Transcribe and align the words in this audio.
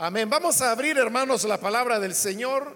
Amén. 0.00 0.30
Vamos 0.30 0.62
a 0.62 0.70
abrir, 0.70 0.96
hermanos, 0.96 1.42
la 1.42 1.58
palabra 1.58 1.98
del 1.98 2.14
Señor. 2.14 2.72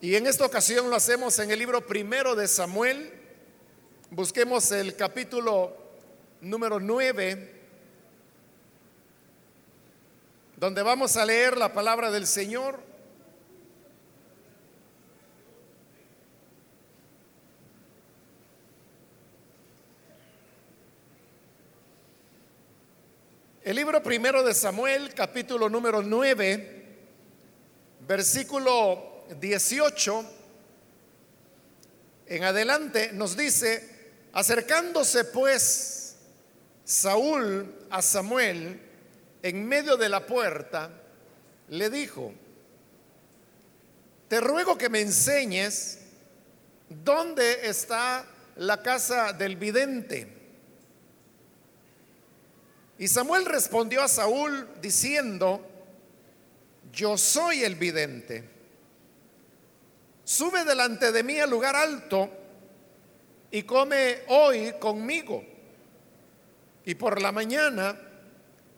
Y 0.00 0.14
en 0.14 0.28
esta 0.28 0.46
ocasión 0.46 0.88
lo 0.88 0.94
hacemos 0.94 1.36
en 1.40 1.50
el 1.50 1.58
libro 1.58 1.84
primero 1.84 2.36
de 2.36 2.46
Samuel. 2.46 3.12
Busquemos 4.10 4.70
el 4.70 4.94
capítulo 4.94 5.76
número 6.42 6.78
9, 6.78 7.60
donde 10.58 10.82
vamos 10.82 11.16
a 11.16 11.26
leer 11.26 11.58
la 11.58 11.72
palabra 11.72 12.12
del 12.12 12.28
Señor. 12.28 12.78
El 23.64 23.76
libro 23.76 24.02
primero 24.02 24.42
de 24.42 24.54
Samuel, 24.54 25.14
capítulo 25.14 25.68
número 25.68 26.02
9, 26.02 26.84
versículo 28.08 29.24
18 29.38 30.24
en 32.26 32.42
adelante 32.42 33.12
nos 33.12 33.36
dice, 33.36 34.10
acercándose 34.32 35.26
pues 35.26 36.16
Saúl 36.84 37.72
a 37.88 38.02
Samuel 38.02 38.80
en 39.44 39.64
medio 39.64 39.96
de 39.96 40.08
la 40.08 40.26
puerta, 40.26 40.90
le 41.68 41.88
dijo, 41.88 42.32
te 44.26 44.40
ruego 44.40 44.76
que 44.76 44.88
me 44.88 45.02
enseñes 45.02 46.00
dónde 46.88 47.68
está 47.68 48.26
la 48.56 48.82
casa 48.82 49.32
del 49.32 49.54
vidente 49.54 50.41
y 53.02 53.08
Samuel 53.08 53.46
respondió 53.46 54.00
a 54.00 54.06
Saúl 54.06 54.68
diciendo, 54.80 55.60
yo 56.92 57.18
soy 57.18 57.64
el 57.64 57.74
vidente. 57.74 58.48
Sube 60.22 60.64
delante 60.64 61.10
de 61.10 61.24
mí 61.24 61.40
al 61.40 61.50
lugar 61.50 61.74
alto 61.74 62.30
y 63.50 63.64
come 63.64 64.20
hoy 64.28 64.74
conmigo. 64.78 65.44
Y 66.84 66.94
por 66.94 67.20
la 67.20 67.32
mañana 67.32 67.98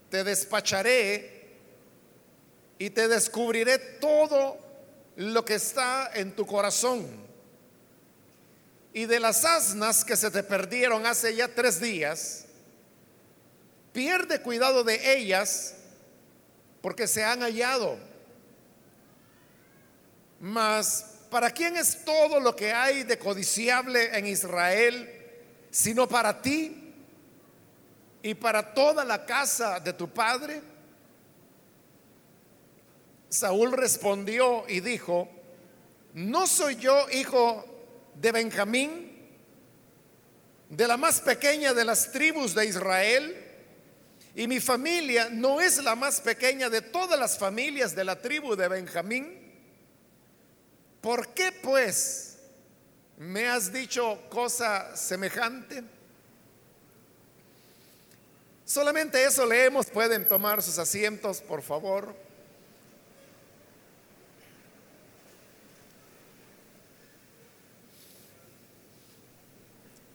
te 0.09 0.25
despacharé 0.25 1.59
y 2.79 2.89
te 2.89 3.09
descubriré 3.09 3.79
todo 3.79 4.57
lo 5.17 5.45
que 5.45 5.57
está 5.57 6.11
en 6.15 6.35
tu 6.35 6.47
corazón. 6.47 7.07
Y 8.95 9.05
de 9.05 9.21
las 9.21 9.45
asnas 9.45 10.03
que 10.03 10.17
se 10.17 10.31
te 10.31 10.43
perdieron 10.43 11.05
hace 11.05 11.35
ya 11.35 11.55
tres 11.55 11.79
días, 11.79 12.44
pierde 13.95 14.43
cuidado 14.43 14.85
de 14.85 15.17
ellas 15.17 15.77
porque 16.83 17.07
se 17.07 17.25
han 17.25 17.41
hallado. 17.41 17.97
Mas, 20.41 21.21
¿para 21.31 21.51
quién 21.51 21.77
es 21.77 22.05
todo 22.05 22.41
lo 22.41 22.55
que 22.55 22.73
hay 22.73 23.05
de 23.05 23.19
codiciable 23.19 24.19
en 24.19 24.27
Israel, 24.27 25.09
sino 25.71 26.07
para 26.07 26.43
ti 26.43 26.93
y 28.23 28.35
para 28.35 28.75
toda 28.75 29.05
la 29.05 29.25
casa 29.25 29.79
de 29.81 29.93
tu 29.93 30.13
padre? 30.13 30.61
Saúl 33.29 33.73
respondió 33.73 34.65
y 34.69 34.81
dijo, 34.81 35.29
¿no 36.15 36.47
soy 36.49 36.77
yo 36.77 37.09
hijo 37.11 37.65
de 38.17 38.33
Benjamín, 38.33 39.13
de 40.69 40.89
la 40.89 40.97
más 40.97 41.21
pequeña 41.21 41.73
de 41.73 41.85
las 41.85 42.11
tribus 42.11 42.55
de 42.55 42.67
Israel? 42.67 43.44
Y 44.37 44.49
mi 44.49 44.59
familia 44.59 45.29
no 45.31 45.61
es 45.61 45.83
la 45.83 45.95
más 45.95 46.21
pequeña 46.21 46.69
de 46.69 46.83
todas 46.83 47.19
las 47.19 47.39
familias 47.39 47.95
de 47.95 48.05
la 48.05 48.21
tribu 48.21 48.57
de 48.57 48.67
Benjamín. 48.67 49.41
¿Por 51.01 51.29
qué 51.35 51.53
pues 51.53 52.39
me 53.17 53.47
has 53.47 53.73
dicho 53.73 54.21
cosa 54.29 54.97
semejante? 54.97 55.85
Solamente 58.65 59.23
eso 59.23 59.47
leemos. 59.47 59.87
Pueden 59.87 60.27
tomar 60.27 60.63
sus 60.63 60.79
asientos, 60.79 61.41
por 61.41 61.63
favor. 61.63 62.17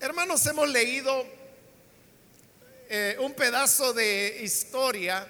Hermanos, 0.02 0.46
hemos 0.48 0.68
leído 0.68 1.39
eh, 2.92 3.16
un 3.20 3.34
pedazo 3.34 3.94
de 3.94 4.40
historia 4.42 5.28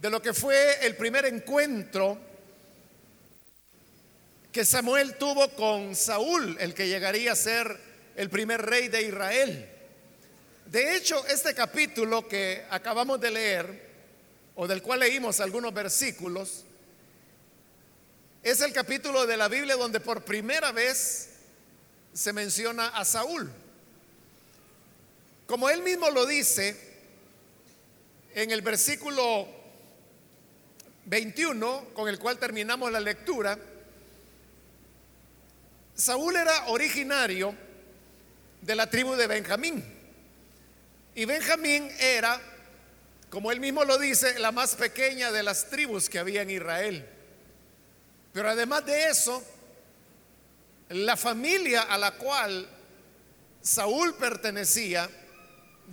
de 0.00 0.10
lo 0.10 0.20
que 0.20 0.34
fue 0.34 0.84
el 0.84 0.96
primer 0.96 1.24
encuentro 1.26 2.18
que 4.50 4.64
Samuel 4.64 5.14
tuvo 5.14 5.48
con 5.50 5.94
Saúl, 5.94 6.56
el 6.58 6.74
que 6.74 6.88
llegaría 6.88 7.30
a 7.30 7.36
ser 7.36 7.78
el 8.16 8.30
primer 8.30 8.62
rey 8.62 8.88
de 8.88 9.02
Israel. 9.02 9.68
De 10.66 10.96
hecho, 10.96 11.24
este 11.28 11.54
capítulo 11.54 12.26
que 12.26 12.66
acabamos 12.68 13.20
de 13.20 13.30
leer, 13.30 13.90
o 14.56 14.66
del 14.66 14.82
cual 14.82 15.00
leímos 15.00 15.38
algunos 15.38 15.72
versículos, 15.72 16.64
es 18.42 18.60
el 18.60 18.72
capítulo 18.72 19.24
de 19.24 19.36
la 19.36 19.46
Biblia 19.46 19.76
donde 19.76 20.00
por 20.00 20.24
primera 20.24 20.72
vez 20.72 21.28
se 22.12 22.32
menciona 22.32 22.88
a 22.88 23.04
Saúl. 23.04 23.52
Como 25.50 25.68
él 25.68 25.82
mismo 25.82 26.08
lo 26.10 26.26
dice 26.26 26.76
en 28.36 28.52
el 28.52 28.62
versículo 28.62 29.48
21, 31.06 31.86
con 31.92 32.08
el 32.08 32.20
cual 32.20 32.38
terminamos 32.38 32.92
la 32.92 33.00
lectura, 33.00 33.58
Saúl 35.92 36.36
era 36.36 36.68
originario 36.68 37.52
de 38.62 38.74
la 38.76 38.88
tribu 38.88 39.16
de 39.16 39.26
Benjamín. 39.26 39.84
Y 41.16 41.24
Benjamín 41.24 41.90
era, 41.98 42.40
como 43.28 43.50
él 43.50 43.58
mismo 43.58 43.84
lo 43.84 43.98
dice, 43.98 44.38
la 44.38 44.52
más 44.52 44.76
pequeña 44.76 45.32
de 45.32 45.42
las 45.42 45.68
tribus 45.68 46.08
que 46.08 46.20
había 46.20 46.42
en 46.42 46.50
Israel. 46.50 47.04
Pero 48.32 48.50
además 48.50 48.86
de 48.86 49.08
eso, 49.08 49.42
la 50.90 51.16
familia 51.16 51.82
a 51.82 51.98
la 51.98 52.12
cual 52.12 52.68
Saúl 53.60 54.14
pertenecía 54.14 55.10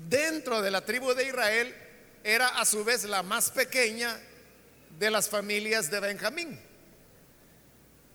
dentro 0.09 0.61
de 0.61 0.71
la 0.71 0.85
tribu 0.85 1.13
de 1.13 1.27
Israel 1.27 1.75
era 2.23 2.47
a 2.47 2.65
su 2.65 2.83
vez 2.83 3.03
la 3.05 3.23
más 3.23 3.49
pequeña 3.49 4.19
de 4.99 5.11
las 5.11 5.29
familias 5.29 5.89
de 5.89 5.99
Benjamín. 5.99 6.59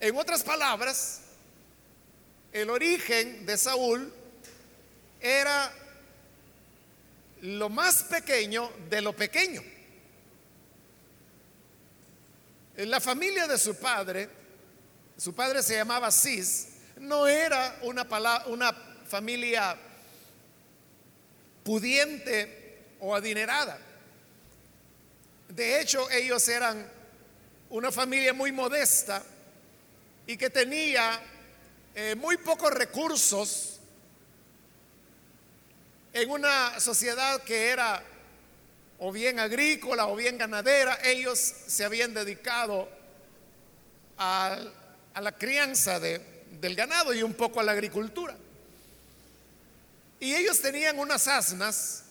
En 0.00 0.16
otras 0.16 0.42
palabras, 0.42 1.21
el 2.53 2.71
origen 2.71 3.47
de 3.47 3.56
Saúl 3.56 4.12
era 5.21 5.72
lo 7.42 7.69
más 7.69 8.04
pequeño 8.04 8.71
de 8.88 9.00
lo 9.00 9.15
pequeño. 9.15 9.62
En 12.76 12.91
la 12.91 13.00
familia 13.00 13.47
de 13.47 13.59
su 13.59 13.76
padre, 13.76 14.28
su 15.16 15.34
padre 15.34 15.62
se 15.62 15.76
llamaba 15.76 16.10
Cis, 16.10 16.69
no 16.98 17.26
era 17.26 17.78
una, 17.82 18.06
una 18.47 18.72
familia 19.06 19.76
pudiente 21.65 22.78
o 23.00 23.15
adinerada. 23.15 23.78
De 25.49 25.81
hecho, 25.81 26.11
ellos 26.11 26.47
eran 26.49 26.87
una 27.71 27.93
familia 27.93 28.33
muy 28.33 28.53
modesta 28.53 29.23
y 30.27 30.37
que 30.37 30.51
tenía 30.51 31.21
eh, 31.95 32.15
muy 32.15 32.37
pocos 32.39 32.72
recursos 32.72 33.81
en 36.12 36.31
una 36.31 36.78
sociedad 36.81 37.43
que 37.43 37.69
era 37.69 38.03
o 38.99 39.11
bien 39.11 39.41
agrícola 39.41 40.06
o 40.06 40.17
bien 40.17 40.39
ganadera. 40.39 40.99
Ellos 41.03 41.39
se 41.39 41.84
habían 41.84 42.15
dedicado 42.15 42.89
a, 44.16 44.59
la 45.21 45.33
crianza 45.33 45.98
del 45.98 46.75
ganado 46.75 47.13
y 47.13 47.22
un 47.22 47.34
poco 47.34 47.60
a 47.60 47.63
la 47.63 47.72
agricultura. 47.72 48.36
Y 50.22 50.36
ellos 50.36 50.60
tenían 50.60 51.01
unas 51.01 51.27
asnas, 51.27 52.04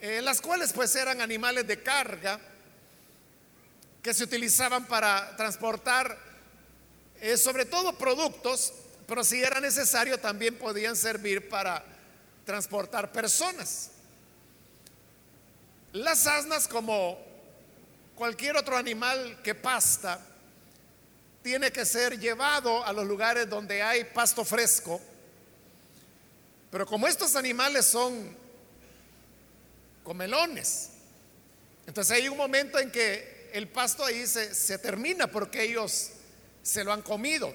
eh, 0.00 0.22
las 0.22 0.40
cuales 0.40 0.72
pues 0.72 0.96
eran 0.96 1.20
animales 1.20 1.66
de 1.66 1.82
carga 1.82 2.40
que 4.02 4.14
se 4.14 4.24
utilizaban 4.24 4.86
para 4.86 5.36
transportar 5.36 6.18
eh, 7.20 7.36
sobre 7.36 7.66
todo 7.66 7.98
productos, 7.98 8.72
pero 9.06 9.22
si 9.22 9.42
era 9.42 9.60
necesario 9.60 10.18
también 10.18 10.56
podían 10.56 10.96
servir 10.96 11.50
para 11.50 11.84
transportar 12.46 13.12
personas. 13.12 13.90
Las 15.92 16.26
asnas, 16.26 16.66
como 16.66 17.18
cualquier 18.14 18.56
otro 18.56 18.74
animal 18.74 19.38
que 19.42 19.54
pasta, 19.54 20.18
tiene 21.42 21.70
que 21.70 21.84
ser 21.84 22.18
llevado 22.18 22.82
a 22.86 22.90
los 22.94 23.06
lugares 23.06 23.50
donde 23.50 23.82
hay 23.82 24.04
pasto 24.04 24.46
fresco 24.46 24.98
pero 26.74 26.86
como 26.86 27.06
estos 27.06 27.36
animales 27.36 27.86
son 27.86 28.36
comelones, 30.02 30.88
Entonces 31.86 32.16
hay 32.16 32.28
un 32.28 32.36
momento 32.36 32.80
en 32.80 32.90
que 32.90 33.48
el 33.52 33.68
pasto 33.68 34.04
ahí 34.04 34.26
se, 34.26 34.78
termina 34.78 35.28
porque 35.28 35.62
ellos 35.62 36.10
se 36.64 36.82
lo 36.82 36.92
han 36.92 37.02
comido. 37.02 37.54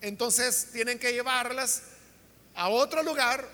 Entonces 0.00 0.68
tienen 0.72 0.98
que 0.98 1.12
llevarlas 1.12 1.82
a 2.54 2.70
otro 2.70 3.02
lugar 3.02 3.46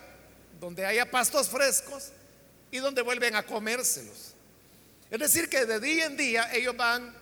donde 0.61 0.85
haya 0.85 1.11
pastos 1.11 1.49
frescos 1.49 2.13
y 2.71 2.77
donde 2.77 3.01
vuelven 3.01 3.35
a 3.35 3.45
comérselos. 3.45 4.33
Es 5.11 5.19
decir, 5.19 5.49
que 5.49 5.65
de 5.65 5.81
día 5.81 6.05
en 6.05 6.15
día 6.15 6.53
ellos 6.53 6.77
van 6.77 7.13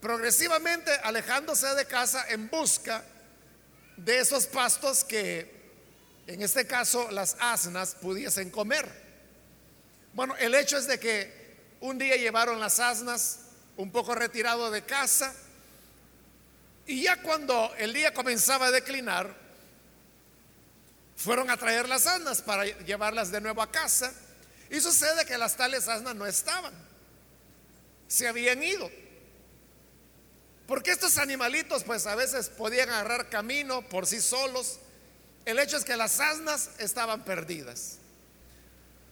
progresivamente 0.00 0.92
alejándose 1.02 1.74
de 1.74 1.86
casa 1.86 2.24
en 2.28 2.48
busca 2.48 3.02
de 3.96 4.20
esos 4.20 4.46
pastos 4.46 5.02
que 5.02 5.55
en 6.26 6.42
este 6.42 6.66
caso 6.66 7.10
las 7.10 7.36
asnas 7.38 7.96
pudiesen 8.00 8.50
comer. 8.50 8.90
Bueno, 10.12 10.36
el 10.36 10.54
hecho 10.54 10.76
es 10.76 10.86
de 10.86 10.98
que 10.98 11.56
un 11.80 11.98
día 11.98 12.16
llevaron 12.16 12.58
las 12.60 12.80
asnas 12.80 13.40
un 13.76 13.90
poco 13.92 14.14
retirado 14.14 14.70
de 14.70 14.82
casa 14.82 15.34
y 16.86 17.02
ya 17.02 17.20
cuando 17.20 17.72
el 17.78 17.92
día 17.92 18.14
comenzaba 18.14 18.66
a 18.66 18.70
declinar, 18.70 19.34
fueron 21.16 21.50
a 21.50 21.56
traer 21.56 21.88
las 21.88 22.06
asnas 22.06 22.42
para 22.42 22.64
llevarlas 22.64 23.30
de 23.30 23.40
nuevo 23.40 23.62
a 23.62 23.70
casa 23.70 24.12
y 24.70 24.80
sucede 24.80 25.24
que 25.26 25.38
las 25.38 25.56
tales 25.56 25.88
asnas 25.88 26.14
no 26.14 26.26
estaban, 26.26 26.72
se 28.08 28.28
habían 28.28 28.62
ido. 28.62 28.90
Porque 30.66 30.90
estos 30.90 31.18
animalitos 31.18 31.84
pues 31.84 32.06
a 32.06 32.14
veces 32.14 32.48
podían 32.48 32.90
agarrar 32.90 33.28
camino 33.28 33.82
por 33.88 34.06
sí 34.06 34.20
solos. 34.20 34.80
El 35.46 35.60
hecho 35.60 35.76
es 35.76 35.84
que 35.84 35.96
las 35.96 36.18
asnas 36.18 36.70
estaban 36.78 37.24
perdidas. 37.24 37.98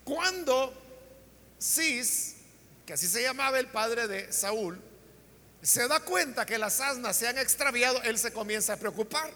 Cuando 0.02 0.74
Cis, 1.58 2.34
que 2.84 2.92
así 2.92 3.06
se 3.06 3.22
llamaba 3.22 3.58
el 3.60 3.68
padre 3.68 4.08
de 4.08 4.32
Saúl, 4.32 4.78
se 5.62 5.86
da 5.86 6.00
cuenta 6.00 6.44
que 6.44 6.58
las 6.58 6.80
asnas 6.80 7.16
se 7.16 7.28
han 7.28 7.38
extraviado, 7.38 8.02
él 8.02 8.18
se 8.18 8.32
comienza 8.32 8.74
a 8.74 8.76
preocupar. 8.76 9.30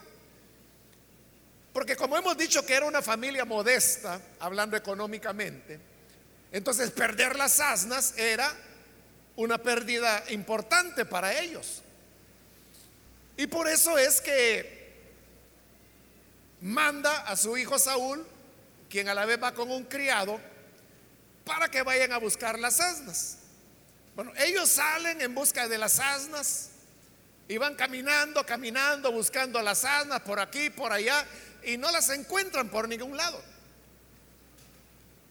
Porque 1.72 1.94
como 1.94 2.16
hemos 2.18 2.36
dicho 2.36 2.66
que 2.66 2.74
era 2.74 2.84
una 2.84 3.00
familia 3.00 3.44
modesta, 3.44 4.20
hablando 4.40 4.76
económicamente, 4.76 5.78
entonces 6.50 6.90
perder 6.90 7.36
las 7.36 7.60
asnas 7.60 8.12
era 8.18 8.52
una 9.36 9.56
pérdida 9.58 10.24
importante 10.30 11.04
para 11.04 11.38
ellos. 11.38 11.82
Y 13.36 13.46
por 13.46 13.68
eso 13.68 13.96
es 13.96 14.20
que 14.20 14.77
manda 16.60 17.18
a 17.22 17.36
su 17.36 17.56
hijo 17.56 17.78
Saúl, 17.78 18.26
quien 18.88 19.08
a 19.08 19.14
la 19.14 19.26
vez 19.26 19.42
va 19.42 19.52
con 19.52 19.70
un 19.70 19.84
criado, 19.84 20.40
para 21.44 21.70
que 21.70 21.82
vayan 21.82 22.12
a 22.12 22.18
buscar 22.18 22.58
las 22.58 22.80
asnas. 22.80 23.38
Bueno, 24.14 24.32
ellos 24.36 24.68
salen 24.68 25.20
en 25.20 25.34
busca 25.34 25.68
de 25.68 25.78
las 25.78 25.98
asnas 25.98 26.70
y 27.46 27.56
van 27.56 27.74
caminando, 27.74 28.44
caminando, 28.44 29.12
buscando 29.12 29.62
las 29.62 29.84
asnas 29.84 30.20
por 30.22 30.40
aquí, 30.40 30.70
por 30.70 30.92
allá, 30.92 31.26
y 31.62 31.76
no 31.76 31.90
las 31.90 32.10
encuentran 32.10 32.68
por 32.68 32.88
ningún 32.88 33.16
lado. 33.16 33.40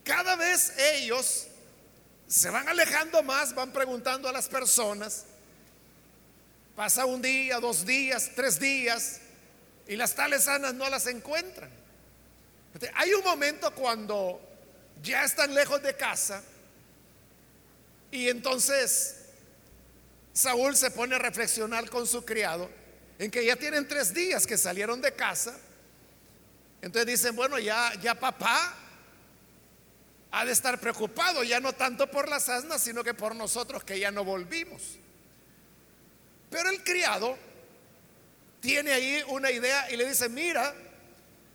Cada 0.03 0.35
vez 0.35 0.73
ellos 0.77 1.47
se 2.27 2.49
van 2.49 2.67
alejando 2.67 3.21
más, 3.23 3.53
van 3.53 3.71
preguntando 3.71 4.27
a 4.29 4.31
las 4.31 4.47
personas, 4.47 5.25
Pasa 6.77 7.05
un 7.05 7.23
día, 7.23 7.59
dos 7.59 7.87
días, 7.87 8.29
tres 8.35 8.59
días 8.59 9.19
y 9.87 9.95
las 9.95 10.15
tales 10.15 10.43
sanas 10.43 10.73
no 10.73 10.89
las 10.89 11.07
encuentran. 11.07 11.69
Hay 12.95 13.13
un 13.13 13.23
momento 13.23 13.73
cuando 13.73 14.41
ya 15.01 15.23
están 15.23 15.53
lejos 15.53 15.81
de 15.81 15.95
casa 15.95 16.43
y 18.11 18.29
entonces 18.29 19.15
Saúl 20.33 20.75
se 20.75 20.91
pone 20.91 21.15
a 21.15 21.19
reflexionar 21.19 21.89
con 21.89 22.05
su 22.05 22.23
criado 22.23 22.69
en 23.17 23.31
que 23.31 23.45
ya 23.45 23.55
tienen 23.55 23.87
tres 23.87 24.13
días 24.13 24.45
que 24.45 24.57
salieron 24.57 25.01
de 25.01 25.13
casa. 25.13 25.57
Entonces 26.81 27.07
dicen, 27.07 27.35
bueno, 27.35 27.57
ya, 27.57 27.91
ya 28.01 28.13
papá 28.13 28.75
ha 30.29 30.45
de 30.45 30.51
estar 30.51 30.79
preocupado, 30.79 31.43
ya 31.43 31.59
no 31.59 31.73
tanto 31.73 32.11
por 32.11 32.29
las 32.29 32.49
asnas, 32.49 32.83
sino 32.83 33.03
que 33.03 33.13
por 33.15 33.35
nosotros 33.35 33.83
que 33.83 33.99
ya 33.99 34.11
no 34.11 34.23
volvimos. 34.23 34.97
Pero 36.51 36.69
el 36.69 36.83
criado 36.83 37.37
tiene 38.67 38.91
ahí 38.91 39.23
una 39.29 39.49
idea 39.49 39.89
y 39.89 39.95
le 39.95 40.09
dice, 40.09 40.27
mira, 40.27 40.75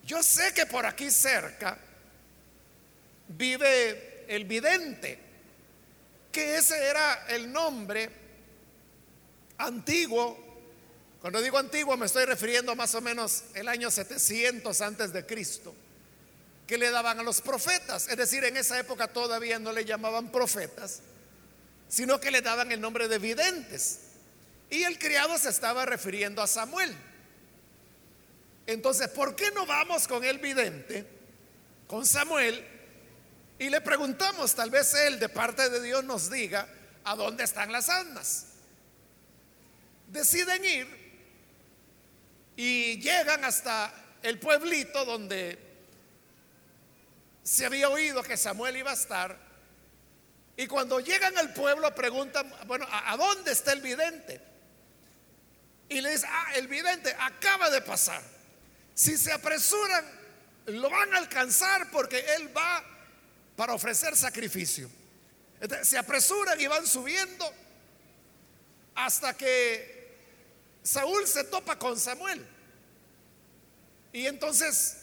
yo 0.03 0.23
sé 0.23 0.51
que 0.51 0.65
por 0.65 0.83
aquí 0.83 1.11
cerca 1.11 1.77
vive 3.27 4.25
el 4.27 4.45
vidente, 4.45 5.19
que 6.31 6.57
ese 6.57 6.75
era 6.75 7.27
el 7.27 7.51
nombre 7.53 8.09
antiguo. 9.59 10.39
Cuando 11.21 11.39
digo 11.39 11.59
antiguo 11.59 11.95
me 11.97 12.07
estoy 12.07 12.25
refiriendo 12.25 12.75
más 12.75 12.95
o 12.95 13.01
menos 13.01 13.43
el 13.53 13.67
año 13.67 13.91
700 13.91 14.81
antes 14.81 15.13
de 15.13 15.23
Cristo, 15.23 15.75
que 16.65 16.79
le 16.79 16.89
daban 16.89 17.19
a 17.19 17.23
los 17.23 17.41
profetas. 17.41 18.07
Es 18.07 18.17
decir, 18.17 18.43
en 18.43 18.57
esa 18.57 18.79
época 18.79 19.07
todavía 19.07 19.59
no 19.59 19.71
le 19.71 19.85
llamaban 19.85 20.31
profetas, 20.31 21.01
sino 21.87 22.19
que 22.19 22.31
le 22.31 22.41
daban 22.41 22.71
el 22.71 22.81
nombre 22.81 23.07
de 23.07 23.19
videntes. 23.19 23.99
Y 24.69 24.83
el 24.83 24.97
criado 24.97 25.37
se 25.37 25.49
estaba 25.49 25.85
refiriendo 25.85 26.41
a 26.41 26.47
Samuel. 26.47 26.95
Entonces, 28.65 29.09
¿por 29.09 29.35
qué 29.35 29.51
no 29.51 29.65
vamos 29.65 30.07
con 30.07 30.23
el 30.23 30.39
vidente, 30.39 31.05
con 31.87 32.05
Samuel, 32.05 32.65
y 33.59 33.69
le 33.69 33.81
preguntamos, 33.81 34.55
tal 34.55 34.69
vez 34.69 34.93
él 34.93 35.19
de 35.19 35.29
parte 35.29 35.69
de 35.69 35.81
Dios 35.81 36.03
nos 36.03 36.29
diga 36.29 36.67
a 37.03 37.15
dónde 37.15 37.43
están 37.43 37.71
las 37.71 37.89
almas? 37.89 38.47
Deciden 40.07 40.63
ir 40.65 41.03
y 42.55 42.99
llegan 42.99 43.43
hasta 43.43 43.93
el 44.21 44.39
pueblito 44.39 45.05
donde 45.05 45.59
se 47.43 47.65
había 47.65 47.89
oído 47.89 48.23
que 48.23 48.37
Samuel 48.37 48.77
iba 48.77 48.91
a 48.91 48.95
estar. 48.95 49.37
Y 50.55 50.67
cuando 50.67 50.99
llegan 50.99 51.37
al 51.37 51.53
pueblo 51.53 51.93
preguntan, 51.93 52.51
bueno, 52.67 52.87
¿a, 52.89 53.17
dónde 53.17 53.51
está 53.51 53.73
el 53.73 53.81
vidente? 53.81 54.39
Y 55.89 56.01
le 56.01 56.11
dice, 56.11 56.25
ah, 56.29 56.53
el 56.55 56.67
vidente 56.67 57.15
acaba 57.19 57.69
de 57.69 57.81
pasar. 57.81 58.21
Si 58.93 59.17
se 59.17 59.31
apresuran, 59.31 60.05
lo 60.67 60.89
van 60.89 61.13
a 61.13 61.17
alcanzar 61.17 61.89
porque 61.91 62.19
él 62.35 62.55
va 62.55 62.83
para 63.55 63.73
ofrecer 63.73 64.15
sacrificio. 64.15 64.89
se 65.83 65.97
apresuran 65.97 66.59
y 66.59 66.67
van 66.67 66.85
subiendo 66.85 67.53
hasta 68.95 69.35
que 69.35 70.17
Saúl 70.83 71.27
se 71.27 71.43
topa 71.45 71.77
con 71.77 71.99
Samuel. 71.99 72.45
Y 74.11 74.27
entonces 74.27 74.97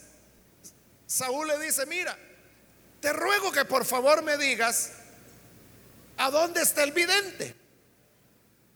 Saúl 1.06 1.48
le 1.48 1.58
dice, 1.58 1.86
mira, 1.86 2.16
te 3.00 3.12
ruego 3.12 3.50
que 3.50 3.64
por 3.64 3.84
favor 3.84 4.22
me 4.22 4.36
digas 4.36 4.92
a 6.16 6.30
dónde 6.30 6.62
está 6.62 6.84
el 6.84 6.92
vidente. 6.92 7.56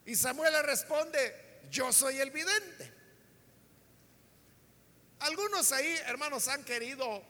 Y 0.07 0.17
Samuel 0.17 0.53
le 0.53 0.63
responde, 0.63 1.44
yo 1.71 1.93
soy 1.93 2.19
el 2.19 2.31
vidente. 2.31 2.93
Algunos 5.21 5.73
ahí, 5.73 5.95
hermanos, 6.07 6.49
han 6.49 6.65
querido 6.65 7.23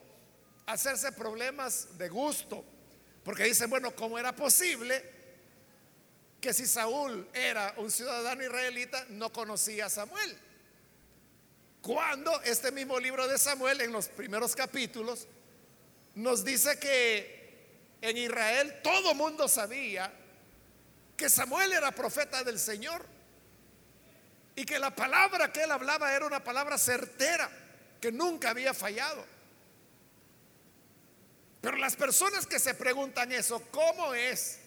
hacerse 0.65 1.11
problemas 1.11 1.97
de 1.97 2.09
gusto, 2.09 2.65
porque 3.23 3.43
dicen, 3.43 3.69
bueno, 3.69 3.95
¿cómo 3.95 4.19
era 4.19 4.35
posible 4.35 5.03
que 6.41 6.53
si 6.53 6.65
Saúl 6.65 7.27
era 7.33 7.73
un 7.77 7.89
ciudadano 7.89 8.43
israelita 8.43 9.05
no 9.09 9.31
conocía 9.31 9.85
a 9.85 9.89
Samuel? 9.89 10.37
Cuando 11.81 12.41
este 12.41 12.71
mismo 12.71 12.99
libro 12.99 13.27
de 13.27 13.37
Samuel, 13.37 13.81
en 13.81 13.91
los 13.91 14.07
primeros 14.07 14.55
capítulos, 14.55 15.27
nos 16.15 16.43
dice 16.43 16.79
que 16.79 17.45
en 18.01 18.17
Israel 18.17 18.79
todo 18.83 19.13
mundo 19.13 19.47
sabía 19.47 20.11
que 21.15 21.29
Samuel 21.29 21.73
era 21.73 21.91
profeta 21.91 22.43
del 22.43 22.59
Señor. 22.59 23.05
Y 24.55 24.65
que 24.65 24.79
la 24.79 24.95
palabra 24.95 25.51
que 25.51 25.63
él 25.63 25.71
hablaba 25.71 26.13
era 26.13 26.25
una 26.25 26.43
palabra 26.43 26.77
certera, 26.77 27.49
que 27.99 28.11
nunca 28.11 28.51
había 28.51 28.73
fallado. 28.73 29.25
Pero 31.61 31.77
las 31.77 31.95
personas 31.95 32.45
que 32.45 32.59
se 32.59 32.73
preguntan 32.75 33.31
eso, 33.31 33.61
¿cómo 33.71 34.13
es 34.13 34.59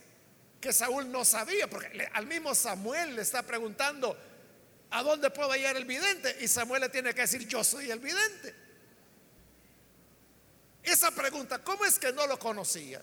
que 0.61 0.73
Saúl 0.73 1.11
no 1.11 1.25
sabía? 1.25 1.71
Porque 1.71 2.09
al 2.12 2.26
mismo 2.26 2.54
Samuel 2.54 3.14
le 3.14 3.23
está 3.23 3.42
preguntando, 3.45 4.18
¿a 4.90 5.02
dónde 5.02 5.30
puedo 5.30 5.50
hallar 5.52 5.76
el 5.76 5.85
vidente? 5.85 6.37
Y 6.40 6.49
Samuel 6.49 6.83
le 6.83 6.88
tiene 6.88 7.14
que 7.14 7.21
decir, 7.21 7.47
yo 7.47 7.62
soy 7.62 7.90
el 7.90 8.00
vidente. 8.00 8.54
Esa 10.83 11.11
pregunta, 11.11 11.62
¿cómo 11.62 11.85
es 11.85 11.99
que 11.99 12.12
no 12.12 12.26
lo 12.26 12.38
conocía? 12.38 13.00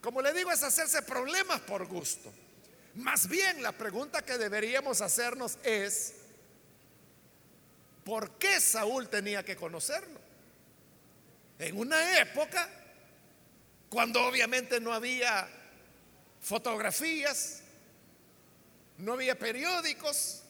Como 0.00 0.20
le 0.20 0.32
digo, 0.34 0.52
es 0.52 0.62
hacerse 0.62 1.00
problemas 1.02 1.60
por 1.60 1.86
gusto. 1.86 2.30
Más 2.94 3.28
bien 3.28 3.62
la 3.62 3.72
pregunta 3.72 4.22
que 4.22 4.38
deberíamos 4.38 5.00
hacernos 5.00 5.58
es, 5.64 6.14
¿por 8.04 8.30
qué 8.38 8.60
Saúl 8.60 9.08
tenía 9.08 9.44
que 9.44 9.56
conocerlo? 9.56 10.20
En 11.58 11.78
una 11.78 12.20
época 12.20 12.68
cuando 13.94 14.24
obviamente 14.26 14.80
no 14.80 14.92
había 14.92 15.48
fotografías, 16.40 17.60
no 18.98 19.12
había 19.12 19.38
periódicos, 19.38 20.42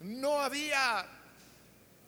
no 0.00 0.38
había 0.38 1.06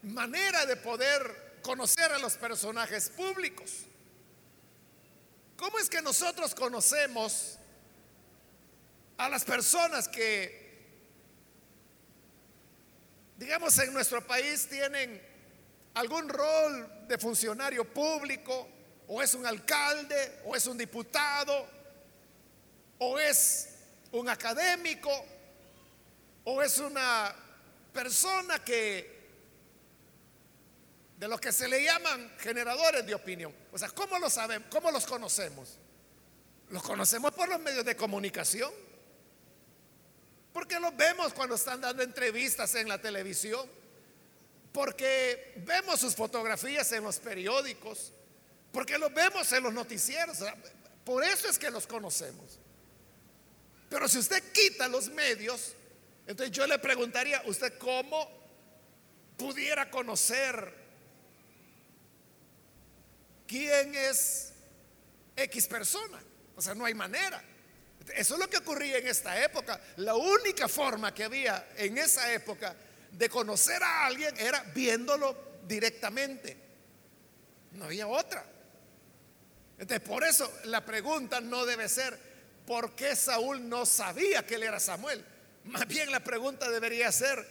manera 0.02 0.66
de 0.66 0.76
poder 0.76 1.60
conocer 1.62 2.12
a 2.12 2.18
los 2.18 2.34
personajes 2.34 3.08
públicos. 3.08 3.86
¿Cómo 5.56 5.78
es 5.78 5.88
que 5.88 6.02
nosotros 6.02 6.54
conocemos 6.54 7.58
a 9.16 9.28
las 9.28 9.44
personas 9.44 10.08
que, 10.08 10.62
digamos, 13.36 13.78
en 13.78 13.92
nuestro 13.92 14.26
país 14.26 14.68
tienen 14.68 15.22
algún 15.94 16.28
rol 16.28 17.06
de 17.06 17.18
funcionario 17.18 17.84
público, 17.92 18.68
o 19.06 19.22
es 19.22 19.34
un 19.34 19.46
alcalde, 19.46 20.40
o 20.44 20.56
es 20.56 20.66
un 20.66 20.78
diputado, 20.78 21.66
o 22.98 23.18
es 23.18 23.76
un 24.12 24.28
académico, 24.28 25.10
o 26.44 26.62
es 26.62 26.78
una 26.78 27.34
persona 27.92 28.62
que 28.64 29.14
de 31.18 31.28
lo 31.28 31.38
que 31.38 31.52
se 31.52 31.68
le 31.68 31.82
llaman 31.82 32.34
generadores 32.38 33.06
de 33.06 33.14
opinión. 33.14 33.54
O 33.72 33.78
sea, 33.78 33.88
¿cómo 33.90 34.18
lo 34.18 34.28
sabemos? 34.28 34.68
¿Cómo 34.70 34.90
los 34.90 35.06
conocemos? 35.06 35.78
Los 36.70 36.82
conocemos 36.82 37.32
por 37.32 37.48
los 37.48 37.60
medios 37.60 37.84
de 37.84 37.94
comunicación. 37.94 38.72
Porque 40.54 40.78
los 40.78 40.96
vemos 40.96 41.34
cuando 41.34 41.56
están 41.56 41.80
dando 41.80 42.04
entrevistas 42.04 42.76
en 42.76 42.88
la 42.88 42.98
televisión. 42.98 43.68
Porque 44.72 45.52
vemos 45.66 45.98
sus 45.98 46.14
fotografías 46.14 46.90
en 46.92 47.02
los 47.02 47.18
periódicos. 47.18 48.12
Porque 48.72 48.96
los 48.96 49.12
vemos 49.12 49.52
en 49.52 49.64
los 49.64 49.74
noticieros. 49.74 50.38
por 51.04 51.24
eso 51.24 51.48
es 51.48 51.58
que 51.58 51.70
los 51.72 51.88
conocemos. 51.88 52.60
Pero 53.90 54.08
si 54.08 54.18
usted 54.18 54.52
quita 54.52 54.86
los 54.86 55.08
medios, 55.08 55.74
entonces 56.24 56.56
yo 56.56 56.68
le 56.68 56.78
preguntaría, 56.78 57.42
¿usted 57.46 57.76
cómo 57.76 58.30
pudiera 59.36 59.90
conocer 59.90 60.72
quién 63.48 63.92
es 63.96 64.52
X 65.34 65.66
persona? 65.66 66.22
O 66.54 66.62
sea, 66.62 66.76
no 66.76 66.84
hay 66.84 66.94
manera. 66.94 67.42
Eso 68.14 68.34
es 68.34 68.40
lo 68.40 68.48
que 68.48 68.58
ocurría 68.58 68.98
en 68.98 69.06
esta 69.06 69.42
época. 69.42 69.80
La 69.96 70.14
única 70.14 70.68
forma 70.68 71.14
que 71.14 71.24
había 71.24 71.68
en 71.76 71.96
esa 71.98 72.32
época 72.32 72.74
de 73.10 73.28
conocer 73.28 73.82
a 73.82 74.06
alguien 74.06 74.36
era 74.38 74.62
viéndolo 74.74 75.36
directamente. 75.66 76.56
No 77.72 77.84
había 77.86 78.06
otra. 78.06 78.44
Entonces, 79.78 80.06
por 80.06 80.24
eso 80.24 80.52
la 80.64 80.84
pregunta 80.84 81.40
no 81.40 81.64
debe 81.64 81.88
ser, 81.88 82.18
¿por 82.66 82.94
qué 82.94 83.16
Saúl 83.16 83.68
no 83.68 83.86
sabía 83.86 84.46
que 84.46 84.56
él 84.56 84.62
era 84.64 84.78
Samuel? 84.78 85.24
Más 85.64 85.86
bien 85.86 86.10
la 86.10 86.20
pregunta 86.20 86.70
debería 86.70 87.10
ser, 87.10 87.46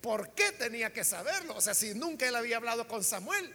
¿por 0.00 0.30
qué 0.30 0.52
tenía 0.52 0.92
que 0.92 1.04
saberlo? 1.04 1.56
O 1.56 1.60
sea, 1.60 1.74
si 1.74 1.94
nunca 1.94 2.26
él 2.26 2.34
había 2.34 2.56
hablado 2.56 2.88
con 2.88 3.04
Samuel, 3.04 3.54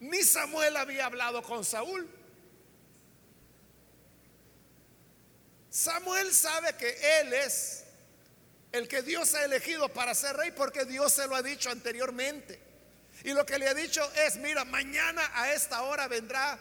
ni 0.00 0.22
Samuel 0.22 0.76
había 0.76 1.06
hablado 1.06 1.42
con 1.42 1.64
Saúl. 1.64 2.08
Samuel 5.74 6.32
sabe 6.32 6.74
que 6.74 7.18
él 7.18 7.32
es 7.32 7.82
el 8.70 8.86
que 8.86 9.02
Dios 9.02 9.34
ha 9.34 9.44
elegido 9.44 9.88
para 9.88 10.14
ser 10.14 10.36
rey 10.36 10.52
porque 10.52 10.84
Dios 10.84 11.12
se 11.12 11.26
lo 11.26 11.34
ha 11.34 11.42
dicho 11.42 11.68
anteriormente. 11.68 12.60
Y 13.24 13.32
lo 13.32 13.44
que 13.44 13.58
le 13.58 13.66
ha 13.66 13.74
dicho 13.74 14.08
es, 14.24 14.36
mira, 14.36 14.64
mañana 14.64 15.28
a 15.34 15.52
esta 15.52 15.82
hora 15.82 16.06
vendrá 16.06 16.56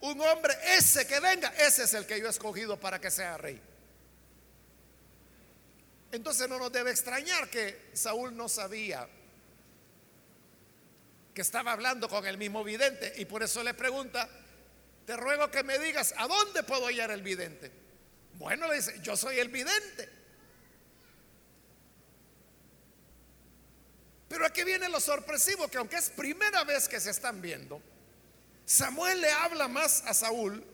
un 0.00 0.20
hombre, 0.20 0.52
ese 0.76 1.06
que 1.06 1.20
venga, 1.20 1.46
ese 1.50 1.84
es 1.84 1.94
el 1.94 2.06
que 2.06 2.18
yo 2.18 2.26
he 2.26 2.30
escogido 2.30 2.76
para 2.76 3.00
que 3.00 3.08
sea 3.08 3.38
rey. 3.38 3.62
Entonces 6.10 6.48
no 6.48 6.58
nos 6.58 6.72
debe 6.72 6.90
extrañar 6.90 7.48
que 7.48 7.90
Saúl 7.92 8.36
no 8.36 8.48
sabía 8.48 9.08
que 11.32 11.40
estaba 11.40 11.70
hablando 11.70 12.08
con 12.08 12.26
el 12.26 12.36
mismo 12.36 12.64
vidente 12.64 13.12
y 13.18 13.26
por 13.26 13.44
eso 13.44 13.62
le 13.62 13.74
pregunta, 13.74 14.28
te 15.06 15.16
ruego 15.16 15.52
que 15.52 15.62
me 15.62 15.78
digas, 15.78 16.14
¿a 16.16 16.26
dónde 16.26 16.64
puedo 16.64 16.86
hallar 16.86 17.12
el 17.12 17.22
vidente? 17.22 17.85
Bueno, 18.38 18.68
le 18.68 18.76
dice, 18.76 18.98
yo 19.02 19.16
soy 19.16 19.38
el 19.38 19.48
vidente. 19.48 20.08
Pero 24.28 24.44
aquí 24.44 24.64
viene 24.64 24.88
lo 24.88 25.00
sorpresivo, 25.00 25.68
que 25.68 25.78
aunque 25.78 25.96
es 25.96 26.10
primera 26.10 26.64
vez 26.64 26.88
que 26.88 27.00
se 27.00 27.10
están 27.10 27.40
viendo, 27.40 27.80
Samuel 28.64 29.20
le 29.20 29.30
habla 29.30 29.68
más 29.68 30.02
a 30.06 30.12
Saúl 30.12 30.64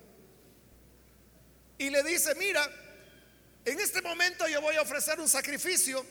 y 1.78 1.90
le 1.90 2.02
dice, 2.02 2.34
mira, 2.34 2.66
en 3.64 3.78
este 3.78 4.00
momento 4.02 4.48
yo 4.48 4.60
voy 4.60 4.76
a 4.76 4.82
ofrecer 4.82 5.20
un 5.20 5.28
sacrificio. 5.28 6.04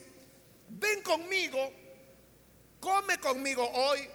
Ven 0.70 1.02
conmigo, 1.02 1.74
come 2.80 3.20
conmigo 3.20 3.68
hoy 3.70 4.08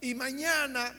y 0.00 0.14
mañana 0.14 0.94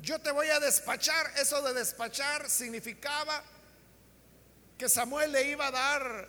yo 0.00 0.18
te 0.18 0.30
voy 0.30 0.48
a 0.48 0.60
despachar. 0.60 1.32
Eso 1.38 1.62
de 1.62 1.72
despachar 1.72 2.50
significaba 2.50 3.42
que 4.78 4.88
Samuel 4.88 5.32
le 5.32 5.50
iba 5.50 5.68
a 5.68 5.70
dar 5.70 6.28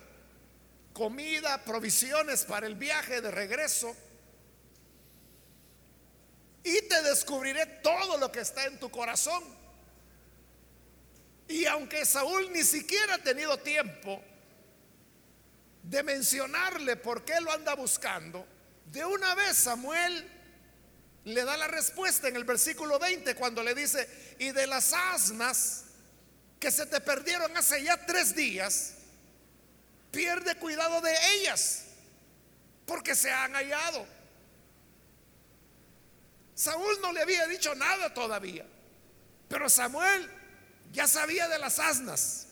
comida, 0.92 1.62
provisiones 1.64 2.44
para 2.44 2.66
el 2.66 2.74
viaje 2.74 3.20
de 3.20 3.30
regreso. 3.30 3.94
Y 6.64 6.82
te 6.88 7.02
descubriré 7.02 7.66
todo 7.82 8.18
lo 8.18 8.32
que 8.32 8.40
está 8.40 8.66
en 8.66 8.78
tu 8.78 8.90
corazón. 8.90 9.42
Y 11.46 11.64
aunque 11.66 12.04
Saúl 12.04 12.52
ni 12.52 12.62
siquiera 12.62 13.14
ha 13.14 13.18
tenido 13.18 13.58
tiempo 13.58 14.22
de 15.82 16.02
mencionarle 16.02 16.96
por 16.96 17.24
qué 17.24 17.40
lo 17.40 17.52
anda 17.52 17.74
buscando, 17.74 18.46
de 18.86 19.04
una 19.04 19.34
vez 19.34 19.56
Samuel 19.56 20.30
le 21.24 21.44
da 21.44 21.56
la 21.56 21.68
respuesta 21.68 22.28
en 22.28 22.36
el 22.36 22.44
versículo 22.44 22.98
20 22.98 23.34
cuando 23.34 23.62
le 23.62 23.74
dice, 23.74 24.36
y 24.38 24.50
de 24.50 24.66
las 24.66 24.92
asnas 24.92 25.84
que 26.60 26.70
se 26.70 26.86
te 26.86 27.00
perdieron 27.00 27.56
hace 27.56 27.82
ya 27.82 28.04
tres 28.06 28.34
días, 28.34 28.94
pierde 30.10 30.56
cuidado 30.56 31.00
de 31.00 31.14
ellas, 31.34 31.84
porque 32.86 33.14
se 33.14 33.30
han 33.30 33.52
hallado. 33.54 34.06
Saúl 36.54 36.98
no 37.00 37.12
le 37.12 37.22
había 37.22 37.46
dicho 37.46 37.74
nada 37.74 38.12
todavía, 38.12 38.66
pero 39.48 39.68
Samuel 39.68 40.28
ya 40.92 41.06
sabía 41.06 41.48
de 41.48 41.58
las 41.58 41.78
asnas. 41.78 42.46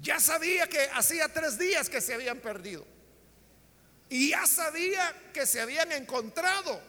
Ya 0.00 0.20
sabía 0.20 0.66
que 0.68 0.80
hacía 0.92 1.28
tres 1.32 1.58
días 1.58 1.88
que 1.88 2.00
se 2.00 2.14
habían 2.14 2.38
perdido. 2.40 2.86
Y 4.08 4.30
ya 4.30 4.46
sabía 4.46 5.14
que 5.32 5.46
se 5.46 5.60
habían 5.60 5.92
encontrado. 5.92 6.80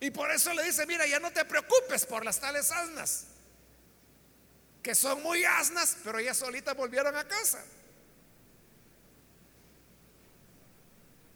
Y 0.00 0.10
por 0.10 0.30
eso 0.30 0.52
le 0.54 0.62
dice, 0.62 0.86
mira, 0.86 1.06
ya 1.06 1.18
no 1.18 1.32
te 1.32 1.44
preocupes 1.44 2.06
por 2.06 2.24
las 2.24 2.38
tales 2.38 2.70
asnas, 2.70 3.24
que 4.88 4.94
son 4.94 5.22
muy 5.22 5.44
asnas, 5.44 5.98
pero 6.02 6.18
ya 6.18 6.32
solitas 6.32 6.74
volvieron 6.74 7.14
a 7.14 7.22
casa. 7.28 7.62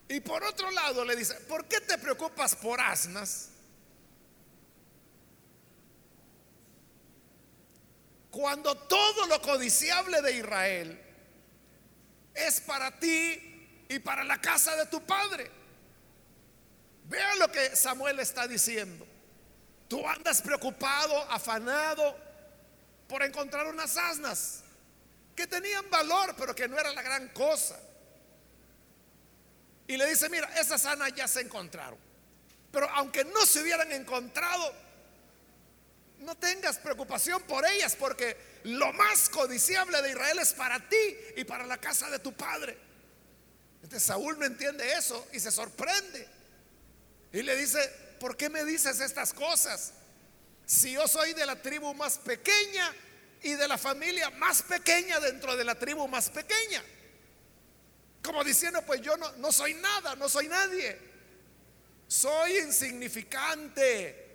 Y 0.08 0.20
por 0.20 0.42
otro 0.42 0.70
lado 0.70 1.04
le 1.04 1.14
dice, 1.14 1.34
¿por 1.34 1.66
qué 1.66 1.82
te 1.82 1.98
preocupas 1.98 2.56
por 2.56 2.80
asnas? 2.80 3.50
Cuando 8.30 8.74
todo 8.74 9.26
lo 9.26 9.42
codiciable 9.42 10.22
de 10.22 10.32
Israel 10.32 11.02
es 12.32 12.58
para 12.62 12.98
ti 12.98 13.84
y 13.86 13.98
para 13.98 14.24
la 14.24 14.40
casa 14.40 14.74
de 14.76 14.86
tu 14.86 15.04
padre. 15.04 15.50
Vean 17.04 17.38
lo 17.38 17.52
que 17.52 17.76
Samuel 17.76 18.18
está 18.18 18.48
diciendo. 18.48 19.06
Tú 19.88 20.08
andas 20.08 20.40
preocupado, 20.40 21.30
afanado 21.30 22.31
por 23.12 23.22
encontrar 23.22 23.66
unas 23.66 23.94
asnas 23.98 24.62
que 25.36 25.46
tenían 25.46 25.90
valor, 25.90 26.34
pero 26.38 26.54
que 26.54 26.66
no 26.66 26.78
era 26.78 26.90
la 26.94 27.02
gran 27.02 27.28
cosa. 27.28 27.78
Y 29.86 29.98
le 29.98 30.08
dice, 30.08 30.30
mira, 30.30 30.48
esas 30.58 30.86
asnas 30.86 31.12
ya 31.14 31.28
se 31.28 31.42
encontraron. 31.42 31.98
Pero 32.70 32.88
aunque 32.88 33.22
no 33.26 33.44
se 33.44 33.60
hubieran 33.60 33.92
encontrado, 33.92 34.72
no 36.20 36.34
tengas 36.38 36.78
preocupación 36.78 37.42
por 37.42 37.66
ellas, 37.66 37.94
porque 37.96 38.34
lo 38.64 38.90
más 38.94 39.28
codiciable 39.28 40.00
de 40.00 40.12
Israel 40.12 40.38
es 40.38 40.54
para 40.54 40.80
ti 40.88 41.16
y 41.36 41.44
para 41.44 41.66
la 41.66 41.76
casa 41.76 42.08
de 42.08 42.18
tu 42.18 42.32
padre. 42.32 42.78
Entonces 43.82 44.04
Saúl 44.04 44.38
no 44.38 44.46
entiende 44.46 44.90
eso 44.90 45.28
y 45.34 45.38
se 45.38 45.50
sorprende. 45.50 46.26
Y 47.30 47.42
le 47.42 47.56
dice, 47.56 47.78
¿por 48.18 48.38
qué 48.38 48.48
me 48.48 48.64
dices 48.64 49.00
estas 49.00 49.34
cosas? 49.34 49.92
Si 50.66 50.92
yo 50.92 51.06
soy 51.06 51.32
de 51.34 51.46
la 51.46 51.60
tribu 51.60 51.94
más 51.94 52.18
pequeña 52.18 52.92
y 53.42 53.54
de 53.54 53.68
la 53.68 53.76
familia 53.78 54.30
más 54.30 54.62
pequeña 54.62 55.20
dentro 55.20 55.56
de 55.56 55.64
la 55.64 55.74
tribu 55.74 56.06
más 56.08 56.30
pequeña. 56.30 56.82
Como 58.22 58.44
diciendo, 58.44 58.82
pues 58.82 59.00
yo 59.00 59.16
no, 59.16 59.52
soy 59.52 59.74
nada, 59.74 60.14
no 60.16 60.28
soy 60.28 60.48
nadie. 60.48 60.98
Soy 62.06 62.58
insignificante. 62.58 64.28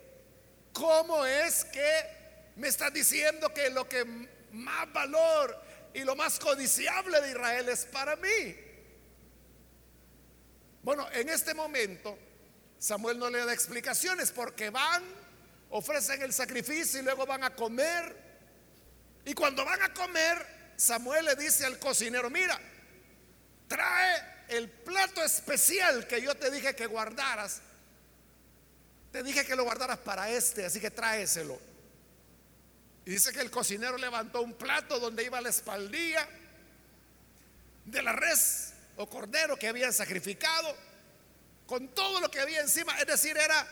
¿Cómo 0.74 1.26
es 1.26 1.66
que 1.66 2.18
me 2.58 2.68
estás 2.68 2.94
diciendo 2.94 3.54
que 3.54 3.70
lo 3.70 3.88
que 3.88 4.06
más 4.52 4.92
valor 4.92 5.68
y 5.94 6.04
lo 6.04 6.16
más 6.16 6.40
codiciable 6.40 7.22
de 7.22 7.32
Israel 7.32 7.70
es 7.70 7.86
para 7.86 8.16
mí. 8.18 8.56
Bueno, 10.84 11.08
en 11.12 11.30
este 11.30 11.54
momento 11.54 12.18
Samuel 12.78 13.18
no 13.18 13.30
le 13.30 13.46
da 13.46 13.54
explicaciones 13.54 14.32
porque 14.32 14.70
van, 14.70 15.04
ofrecen 15.70 16.22
el 16.22 16.34
sacrificio 16.34 17.00
y 17.00 17.04
luego 17.04 17.26
van 17.26 17.44
a 17.44 17.56
comer. 17.56 18.16
Y 19.26 19.34
cuando 19.34 19.66
van 19.66 19.82
a 19.82 19.94
comer, 19.94 20.46
Samuel 20.78 21.26
le 21.26 21.36
dice 21.36 21.66
al 21.66 21.80
cocinero, 21.80 22.30
mira, 22.30 22.60
trae 23.68 24.38
el 24.50 24.70
plato 24.70 25.24
especial 25.24 26.08
que 26.08 26.22
yo 26.22 26.36
te 26.36 26.50
dije 26.52 26.76
que 26.76 26.86
guardaras. 26.86 27.62
Te 29.12 29.24
dije 29.24 29.46
que 29.46 29.56
lo 29.56 29.64
guardaras 29.64 29.98
para 30.00 30.30
este, 30.30 30.66
así 30.66 30.80
que 30.80 30.92
tráeselo. 30.92 31.60
Y 33.06 33.12
dice 33.12 33.32
que 33.32 33.40
el 33.40 33.50
cocinero 33.50 33.98
levantó 33.98 34.42
un 34.42 34.54
plato 34.54 35.00
donde 35.00 35.24
iba 35.24 35.40
la 35.40 35.50
espaldilla 35.50 36.28
de 37.86 38.02
la 38.02 38.12
res 38.12 38.74
o 38.98 39.10
cordero 39.10 39.58
que 39.58 39.68
habían 39.68 39.94
sacrificado, 39.94 40.76
con 41.66 41.88
todo 41.90 42.20
lo 42.20 42.30
que 42.30 42.40
había 42.40 42.62
encima, 42.62 43.00
es 43.00 43.08
decir, 43.08 43.38
era 43.38 43.66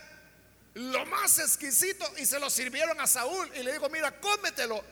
lo 0.76 1.06
más 1.06 1.40
exquisito 1.40 2.06
y 2.18 2.26
se 2.26 2.40
lo 2.40 2.50
sirvieron 2.50 3.00
a 3.00 3.08
Saúl 3.08 3.50
y 3.56 3.64
le 3.64 3.74
dijo, 3.74 3.90
mira, 3.90 4.20
cómetelo, 4.20 4.84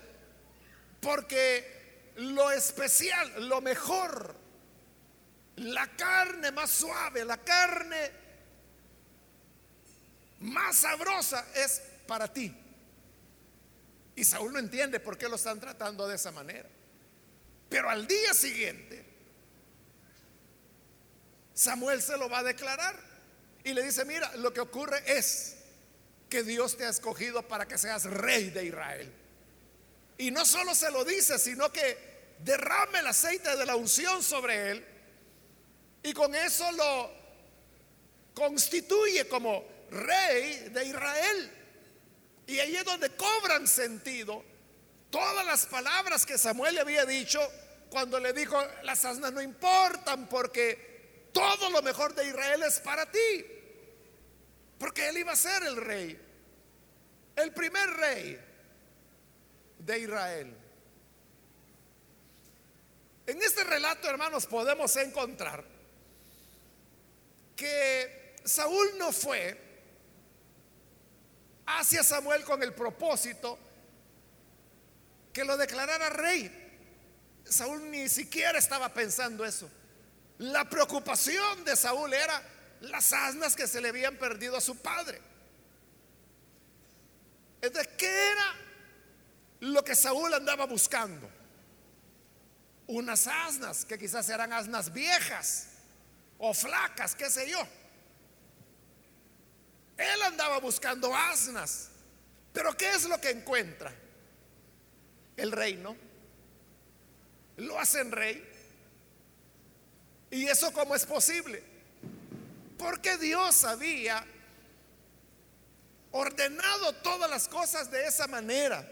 porque 1.01 2.11
lo 2.15 2.51
especial, 2.51 3.49
lo 3.49 3.59
mejor, 3.59 4.33
la 5.57 5.87
carne 5.95 6.51
más 6.51 6.69
suave, 6.69 7.25
la 7.25 7.37
carne 7.37 8.11
más 10.39 10.77
sabrosa 10.77 11.45
es 11.53 11.81
para 12.07 12.31
ti. 12.31 12.55
Y 14.15 14.23
Saúl 14.23 14.53
no 14.53 14.59
entiende 14.59 15.01
por 15.01 15.17
qué 15.17 15.27
lo 15.27 15.35
están 15.35 15.59
tratando 15.59 16.07
de 16.07 16.15
esa 16.15 16.31
manera. 16.31 16.69
Pero 17.67 17.89
al 17.89 18.07
día 18.07 18.33
siguiente, 18.33 19.05
Samuel 21.53 22.01
se 22.01 22.17
lo 22.17 22.29
va 22.29 22.39
a 22.39 22.43
declarar 22.43 22.95
y 23.65 23.73
le 23.73 23.83
dice, 23.83 24.05
mira, 24.05 24.33
lo 24.37 24.53
que 24.53 24.61
ocurre 24.61 25.03
es 25.05 25.57
que 26.33 26.41
Dios 26.41 26.75
te 26.75 26.83
ha 26.83 26.89
escogido 26.89 27.47
para 27.47 27.67
que 27.67 27.77
seas 27.77 28.05
rey 28.05 28.49
de 28.49 28.65
Israel. 28.65 29.13
Y 30.17 30.31
no 30.31 30.43
solo 30.45 30.73
se 30.73 30.89
lo 30.89 31.05
dice, 31.05 31.37
sino 31.37 31.71
que 31.71 32.35
derrame 32.39 33.01
el 33.01 33.05
aceite 33.05 33.55
de 33.55 33.63
la 33.67 33.75
unción 33.75 34.23
sobre 34.23 34.71
él 34.71 34.85
y 36.01 36.11
con 36.11 36.33
eso 36.33 36.71
lo 36.71 37.11
constituye 38.33 39.27
como 39.27 39.63
rey 39.91 40.69
de 40.69 40.85
Israel. 40.85 41.51
Y 42.47 42.57
ahí 42.57 42.77
es 42.77 42.83
donde 42.83 43.11
cobran 43.11 43.67
sentido 43.67 44.43
todas 45.11 45.45
las 45.45 45.67
palabras 45.67 46.25
que 46.25 46.39
Samuel 46.39 46.73
le 46.73 46.81
había 46.81 47.05
dicho 47.05 47.39
cuando 47.91 48.19
le 48.19 48.33
dijo, 48.33 48.59
las 48.81 49.05
asnas 49.05 49.31
no 49.33 49.39
importan 49.39 50.27
porque 50.27 51.29
todo 51.31 51.69
lo 51.69 51.83
mejor 51.83 52.15
de 52.15 52.25
Israel 52.25 52.63
es 52.63 52.79
para 52.79 53.05
ti. 53.11 53.52
Porque 54.83 55.07
él 55.07 55.17
iba 55.19 55.31
a 55.31 55.35
ser 55.37 55.63
el 55.63 55.77
rey, 55.77 56.19
el 57.37 57.53
primer 57.53 57.89
rey 57.89 58.37
de 59.79 59.99
Israel. 59.99 60.53
En 63.25 63.41
este 63.41 63.63
relato, 63.63 64.09
hermanos, 64.09 64.45
podemos 64.45 64.93
encontrar 64.97 65.63
que 67.55 68.35
Saúl 68.43 68.97
no 68.97 69.13
fue 69.13 69.57
hacia 71.65 72.03
Samuel 72.03 72.43
con 72.43 72.61
el 72.61 72.73
propósito 72.73 73.57
que 75.31 75.45
lo 75.45 75.55
declarara 75.55 76.09
rey. 76.09 76.51
Saúl 77.45 77.89
ni 77.89 78.09
siquiera 78.09 78.59
estaba 78.59 78.93
pensando 78.93 79.45
eso. 79.45 79.71
La 80.39 80.69
preocupación 80.69 81.63
de 81.63 81.77
Saúl 81.77 82.13
era 82.13 82.52
las 82.84 83.13
asnas 83.13 83.56
que 83.56 83.65
se 83.65 83.80
le 83.80 83.89
habían 83.89 84.17
perdido 84.17 84.58
a 84.58 84.62
su 84.62 84.76
padre. 84.76 85.22
Entonces, 87.62 87.93
¿qué 87.98 88.32
era 88.32 88.56
lo 89.62 89.84
que 89.84 89.96
Saúl 89.96 90.34
andaba 90.34 90.65
buscando? 90.65 91.30
Unas 92.88 93.28
asnas 93.28 93.86
que 93.86 93.98
quizás 93.98 94.28
eran 94.28 94.52
asnas 94.52 94.91
viejas 94.91 95.69
o 96.38 96.54
flacas, 96.54 97.15
qué 97.15 97.30
sé 97.30 97.50
yo. 97.50 97.65
Él 99.98 100.22
andaba 100.24 100.60
buscando 100.60 101.15
asnas. 101.15 101.89
Pero 102.52 102.76
¿qué 102.76 102.89
es 102.89 103.06
lo 103.06 103.19
que 103.22 103.30
encuentra? 103.30 103.93
El 105.38 105.54
reino. 105.54 105.96
Lo 107.56 107.80
hacen 107.80 108.12
rey. 108.12 108.46
¿Y 110.32 110.48
eso 110.48 110.74
cómo 110.74 110.96
es 110.96 111.06
posible? 111.06 111.72
Porque 112.77 113.17
Dios 113.17 113.63
había 113.63 114.25
ordenado 116.12 116.93
todas 116.93 117.29
las 117.29 117.47
cosas 117.47 117.89
de 117.91 118.05
esa 118.05 118.27
manera. 118.27 118.88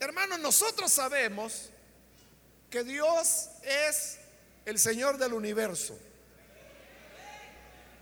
Hermanos, 0.00 0.40
nosotros 0.40 0.92
sabemos 0.92 1.70
que 2.68 2.82
Dios 2.84 3.48
es 3.62 4.18
el 4.64 4.78
Señor 4.78 5.18
del 5.18 5.32
universo. 5.32 5.96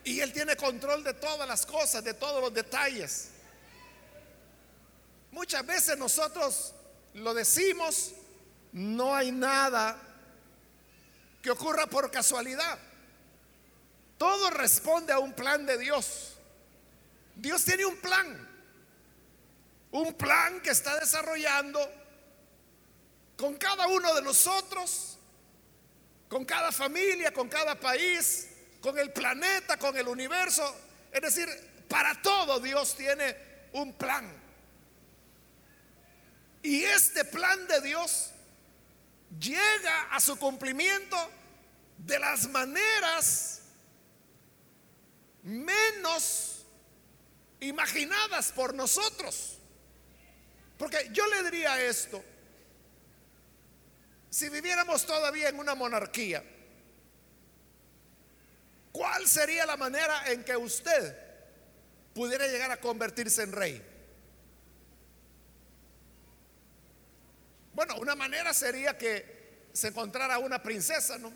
Y 0.05 0.21
Él 0.21 0.33
tiene 0.33 0.57
control 0.57 1.05
de 1.05 1.15
todas 1.15 1.47
las 1.47 1.65
cosas, 1.65 2.03
de 2.03 2.15
todos 2.15 2.41
los 2.41 2.53
detalles. 2.53 3.29
Muchas 5.31 5.65
veces 5.65 5.97
nosotros 5.97 6.75
lo 7.15 7.35
decimos, 7.35 8.13
no 8.73 9.15
hay 9.15 9.31
nada 9.31 9.97
que 11.43 11.51
ocurra 11.51 11.87
por 11.87 12.11
casualidad. 12.11 12.79
Todo 14.23 14.51
responde 14.51 15.13
a 15.13 15.19
un 15.19 15.33
plan 15.33 15.67
de 15.67 15.77
Dios. 15.77 16.37
Dios 17.35 17.65
tiene 17.65 17.85
un 17.85 17.97
plan. 17.97 18.49
Un 19.91 20.15
plan 20.15 20.61
que 20.61 20.71
está 20.71 20.95
desarrollando 21.01 21.81
con 23.37 23.57
cada 23.57 23.89
uno 23.89 24.15
de 24.15 24.23
nosotros, 24.23 25.19
con 26.29 26.45
cada 26.45 26.71
familia, 26.71 27.33
con 27.33 27.49
cada 27.49 27.75
país, 27.75 28.47
con 28.81 28.97
el 28.97 29.13
planeta, 29.13 29.77
con 29.77 29.97
el 29.97 30.07
universo. 30.07 30.73
Es 31.11 31.21
decir, 31.21 31.49
para 31.89 32.23
todo 32.23 32.61
Dios 32.61 32.95
tiene 32.95 33.37
un 33.73 33.93
plan. 33.93 34.33
Y 36.63 36.85
este 36.85 37.25
plan 37.25 37.67
de 37.67 37.81
Dios 37.81 38.31
llega 39.41 40.03
a 40.13 40.21
su 40.21 40.39
cumplimiento 40.39 41.17
de 41.99 42.21
las 42.21 42.49
maneras 42.49 43.62
menos 45.43 46.65
imaginadas 47.61 48.53
por 48.53 48.75
nosotros. 48.75 49.59
Porque 50.79 51.11
yo 51.13 51.27
le 51.27 51.43
diría 51.45 51.81
esto, 51.83 52.23
si 54.31 54.49
viviéramos 54.49 55.05
todavía 55.07 55.49
en 55.49 55.59
una 55.59 55.75
monarquía, 55.75 56.43
¿Cuál 58.93 59.27
sería 59.27 59.65
la 59.65 59.79
manera 59.79 60.31
en 60.31 60.45
que 60.45 60.55
usted 60.55 61.17
pudiera 62.15 62.47
llegar 62.47 62.71
a 62.71 62.77
convertirse 62.77 63.43
en 63.43 63.53
rey? 63.53 63.83
Bueno, 67.73 67.97
una 67.97 68.15
manera 68.15 68.53
sería 68.53 68.99
que 68.99 69.71
se 69.73 69.89
encontrara 69.89 70.39
una 70.39 70.63
princesa, 70.63 71.17
¿no? 71.17 71.33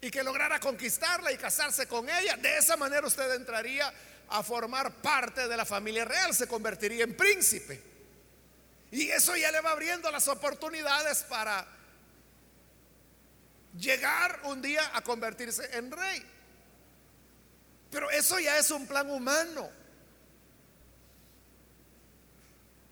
Y 0.00 0.10
que 0.10 0.22
lograra 0.22 0.60
conquistarla 0.60 1.32
y 1.32 1.36
casarse 1.36 1.86
con 1.86 2.08
ella. 2.08 2.36
De 2.36 2.58
esa 2.58 2.76
manera 2.76 3.06
usted 3.06 3.34
entraría 3.34 3.92
a 4.28 4.42
formar 4.42 4.92
parte 4.96 5.48
de 5.48 5.56
la 5.56 5.64
familia 5.64 6.04
real, 6.04 6.34
se 6.34 6.46
convertiría 6.46 7.04
en 7.04 7.16
príncipe. 7.16 7.82
Y 8.90 9.08
eso 9.10 9.36
ya 9.36 9.50
le 9.50 9.60
va 9.60 9.72
abriendo 9.72 10.10
las 10.10 10.28
oportunidades 10.28 11.24
para 11.24 11.66
llegar 13.78 14.40
un 14.44 14.62
día 14.62 14.90
a 14.94 15.02
convertirse 15.02 15.76
en 15.76 15.90
rey. 15.90 16.24
Pero 17.90 18.10
eso 18.10 18.38
ya 18.38 18.58
es 18.58 18.70
un 18.70 18.86
plan 18.86 19.10
humano. 19.10 19.70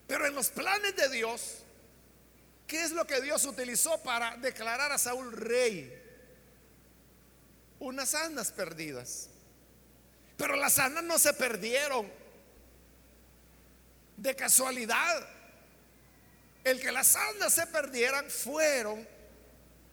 Pero 0.07 0.27
en 0.27 0.35
los 0.35 0.51
planes 0.51 0.95
de 0.97 1.09
Dios, 1.09 1.59
¿qué 2.67 2.83
es 2.83 2.93
lo 2.93 3.07
que 3.07 3.21
Dios 3.21 3.45
utilizó 3.45 4.03
para 4.03 4.37
declarar 4.37 4.93
a 4.93 4.99
Saúl 4.99 5.33
rey? 5.33 6.04
Unas 7.85 8.15
asnas 8.15 8.51
perdidas. 8.51 9.29
Pero 10.39 10.57
las 10.57 10.79
asnas 10.79 11.05
no 11.05 11.19
se 11.19 11.35
perdieron 11.35 12.11
de 14.17 14.35
casualidad. 14.35 15.29
El 16.65 16.81
que 16.81 16.91
las 16.91 17.15
asnas 17.15 17.53
se 17.53 17.67
perdieran 17.67 18.31
fueron 18.31 19.07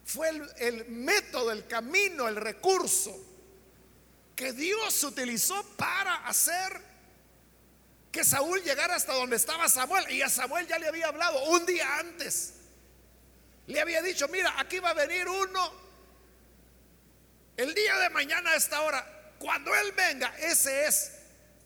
fue 0.06 0.30
el, 0.60 0.86
método, 0.88 1.52
el 1.52 1.68
camino, 1.68 2.30
el 2.30 2.38
recurso 2.38 3.14
que 4.38 4.54
Dios 4.54 5.04
utilizó 5.04 5.62
para 5.76 6.16
hacer 6.28 6.82
que 8.10 8.24
Saúl 8.24 8.64
llegara 8.64 8.96
hasta 8.96 9.14
donde 9.14 9.36
estaba 9.36 9.68
Samuel. 9.68 10.10
Y 10.12 10.22
a 10.22 10.30
Samuel 10.30 10.66
ya 10.66 10.80
le 10.80 10.88
había 10.88 11.08
hablado 11.08 11.44
un 11.50 11.66
día 11.66 12.00
antes. 12.00 12.54
Le 13.68 13.82
había 13.82 14.02
dicho, 14.02 14.30
mira, 14.30 14.58
aquí 14.58 14.80
va 14.80 14.92
a 14.92 14.94
venir 14.94 15.28
uno 15.28 15.91
el 17.62 17.74
día 17.76 17.98
de 18.00 18.10
mañana 18.10 18.52
a 18.52 18.56
esta 18.56 18.82
hora. 18.82 19.06
Cuando 19.38 19.74
él 19.76 19.92
venga, 19.92 20.34
ese 20.40 20.88
es 20.88 21.12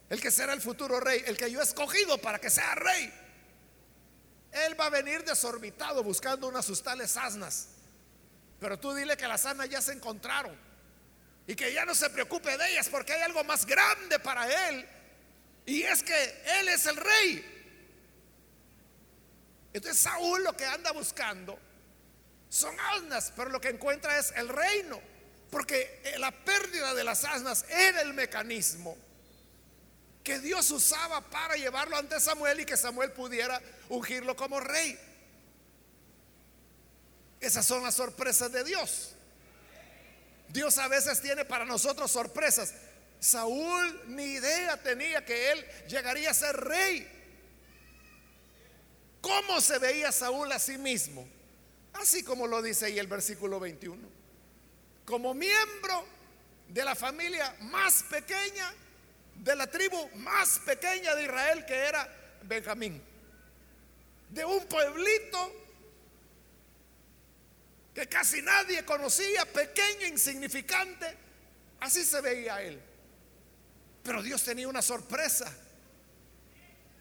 el 0.10 0.22
que 0.22 0.32
será 0.32 0.54
el 0.54 0.62
futuro 0.62 1.00
rey, 1.00 1.24
el 1.26 1.38
que 1.38 1.50
yo 1.50 1.60
he 1.60 1.64
escogido 1.64 2.18
para 2.20 2.40
que 2.40 2.50
sea 2.50 2.76
rey. 2.76 3.14
Él 4.52 4.80
va 4.80 4.86
a 4.86 4.90
venir 4.90 5.24
desorbitado 5.24 6.04
buscando 6.04 6.48
unas 6.48 6.66
sustales 6.66 7.16
asnas. 7.18 7.70
Pero 8.60 8.80
tú 8.80 8.94
dile 8.94 9.18
que 9.18 9.28
las 9.28 9.46
asnas 9.46 9.70
ya 9.70 9.82
se 9.82 9.94
encontraron 9.94 10.58
y 11.48 11.56
que 11.56 11.74
ya 11.74 11.86
no 11.86 11.94
se 11.94 12.10
preocupe 12.10 12.58
de 12.58 12.72
ellas 12.72 12.90
porque 12.90 13.14
hay 13.14 13.22
algo 13.22 13.44
más 13.44 13.66
grande 13.66 14.20
para 14.20 14.70
él. 14.70 14.88
Y 15.66 15.84
es 15.84 16.04
que 16.04 16.44
él 16.60 16.70
es 16.70 16.86
el 16.86 16.96
rey. 16.96 17.52
Entonces 19.74 20.02
Saúl 20.02 20.44
lo 20.44 20.56
que 20.56 20.66
anda 20.66 20.92
buscando 20.92 21.60
son 22.50 22.78
asnas, 22.80 23.34
pero 23.36 23.50
lo 23.50 23.60
que 23.60 23.70
encuentra 23.70 24.18
es 24.18 24.32
el 24.38 24.48
reino. 24.48 25.14
Porque 25.56 26.02
la 26.18 26.32
pérdida 26.32 26.94
de 26.94 27.06
las 27.06 27.24
asnas 27.24 27.63
era 27.70 28.02
el 28.02 28.13
mecanismo 28.13 28.98
que 30.22 30.38
Dios 30.39 30.70
usaba 30.70 31.22
para 31.22 31.56
llevarlo 31.56 31.96
ante 31.96 32.20
Samuel 32.20 32.60
y 32.60 32.65
que 32.65 32.76
Samuel 32.76 33.13
pudiera 33.13 33.62
ungirlo 33.88 34.36
como 34.36 34.60
rey. 34.60 35.00
Esas 37.39 37.65
son 37.65 37.84
las 37.84 37.96
sorpresas 37.96 38.52
de 38.52 38.65
Dios. 38.65 39.15
Dios 40.50 40.78
a 40.78 40.89
veces 40.89 41.22
tiene 41.22 41.46
para 41.46 41.63
nosotros 41.63 42.12
sorpresas. 42.12 42.74
Saúl 43.22 44.02
ni 44.08 44.26
idea 44.26 44.76
tenía 44.84 45.24
que 45.24 45.54
él 45.54 45.65
llegaría 45.88 46.32
a 46.32 46.34
ser 46.34 46.54
rey. 46.58 47.10
¿Cómo 49.22 49.62
se 49.62 49.80
veía 49.80 50.12
Saúl 50.12 50.52
a 50.52 50.60
sí 50.60 50.78
mismo? 50.78 51.26
Así 51.94 52.24
como 52.24 52.46
lo 52.46 52.62
dice 52.62 52.88
ahí 52.88 53.00
el 53.00 53.08
versículo 53.08 53.58
21. 53.62 54.14
Como 55.06 55.34
miembro 55.34 56.06
de 56.68 56.84
la 56.84 56.96
familia 56.96 57.56
más 57.62 58.04
pequeña 58.04 58.74
de 59.36 59.56
la 59.56 59.68
tribu 59.68 60.10
más 60.15 60.60
pequeña 60.60 61.15
de 61.15 61.24
Israel 61.24 61.65
que 61.65 61.76
era 61.76 62.08
Benjamín. 62.44 63.02
De 64.30 64.44
un 64.46 64.65
pueblito 64.65 65.65
que 67.94 68.08
casi 68.08 68.41
nadie 68.41 68.84
conocía, 68.84 69.46
pequeño, 69.46 70.08
insignificante. 70.08 71.15
Así 71.80 72.04
se 72.04 72.20
veía 72.22 72.62
él. 72.62 72.82
Pero 74.04 74.22
Dios 74.22 74.44
tenía 74.44 74.68
una 74.68 74.82
sorpresa. 74.82 75.52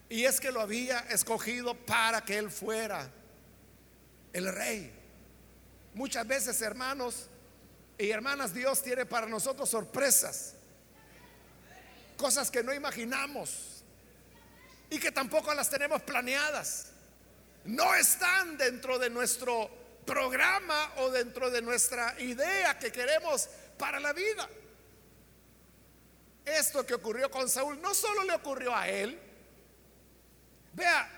Y 0.08 0.24
es 0.24 0.38
que 0.38 0.52
lo 0.52 0.60
había 0.60 1.00
escogido 1.10 1.74
para 1.74 2.24
que 2.24 2.38
él 2.38 2.50
fuera 2.50 3.10
el 4.32 4.52
rey. 4.52 4.92
Muchas 5.94 6.26
veces, 6.26 6.60
hermanos 6.62 7.28
y 7.98 8.10
hermanas, 8.10 8.52
Dios 8.52 8.82
tiene 8.82 9.06
para 9.06 9.26
nosotros 9.26 9.68
sorpresas 9.68 10.54
cosas 12.16 12.50
que 12.50 12.62
no 12.62 12.72
imaginamos 12.72 13.82
y 14.90 14.98
que 14.98 15.12
tampoco 15.12 15.52
las 15.54 15.70
tenemos 15.70 16.02
planeadas. 16.02 16.90
No 17.64 17.94
están 17.94 18.56
dentro 18.56 18.98
de 18.98 19.10
nuestro 19.10 19.70
programa 20.04 20.92
o 20.98 21.10
dentro 21.10 21.50
de 21.50 21.62
nuestra 21.62 22.20
idea 22.20 22.78
que 22.78 22.92
queremos 22.92 23.48
para 23.78 23.98
la 24.00 24.12
vida. 24.12 24.48
Esto 26.44 26.84
que 26.84 26.94
ocurrió 26.94 27.30
con 27.30 27.48
Saúl 27.48 27.80
no 27.80 27.94
solo 27.94 28.22
le 28.24 28.34
ocurrió 28.34 28.74
a 28.76 28.88
él. 28.88 29.18
Vea, 30.74 31.08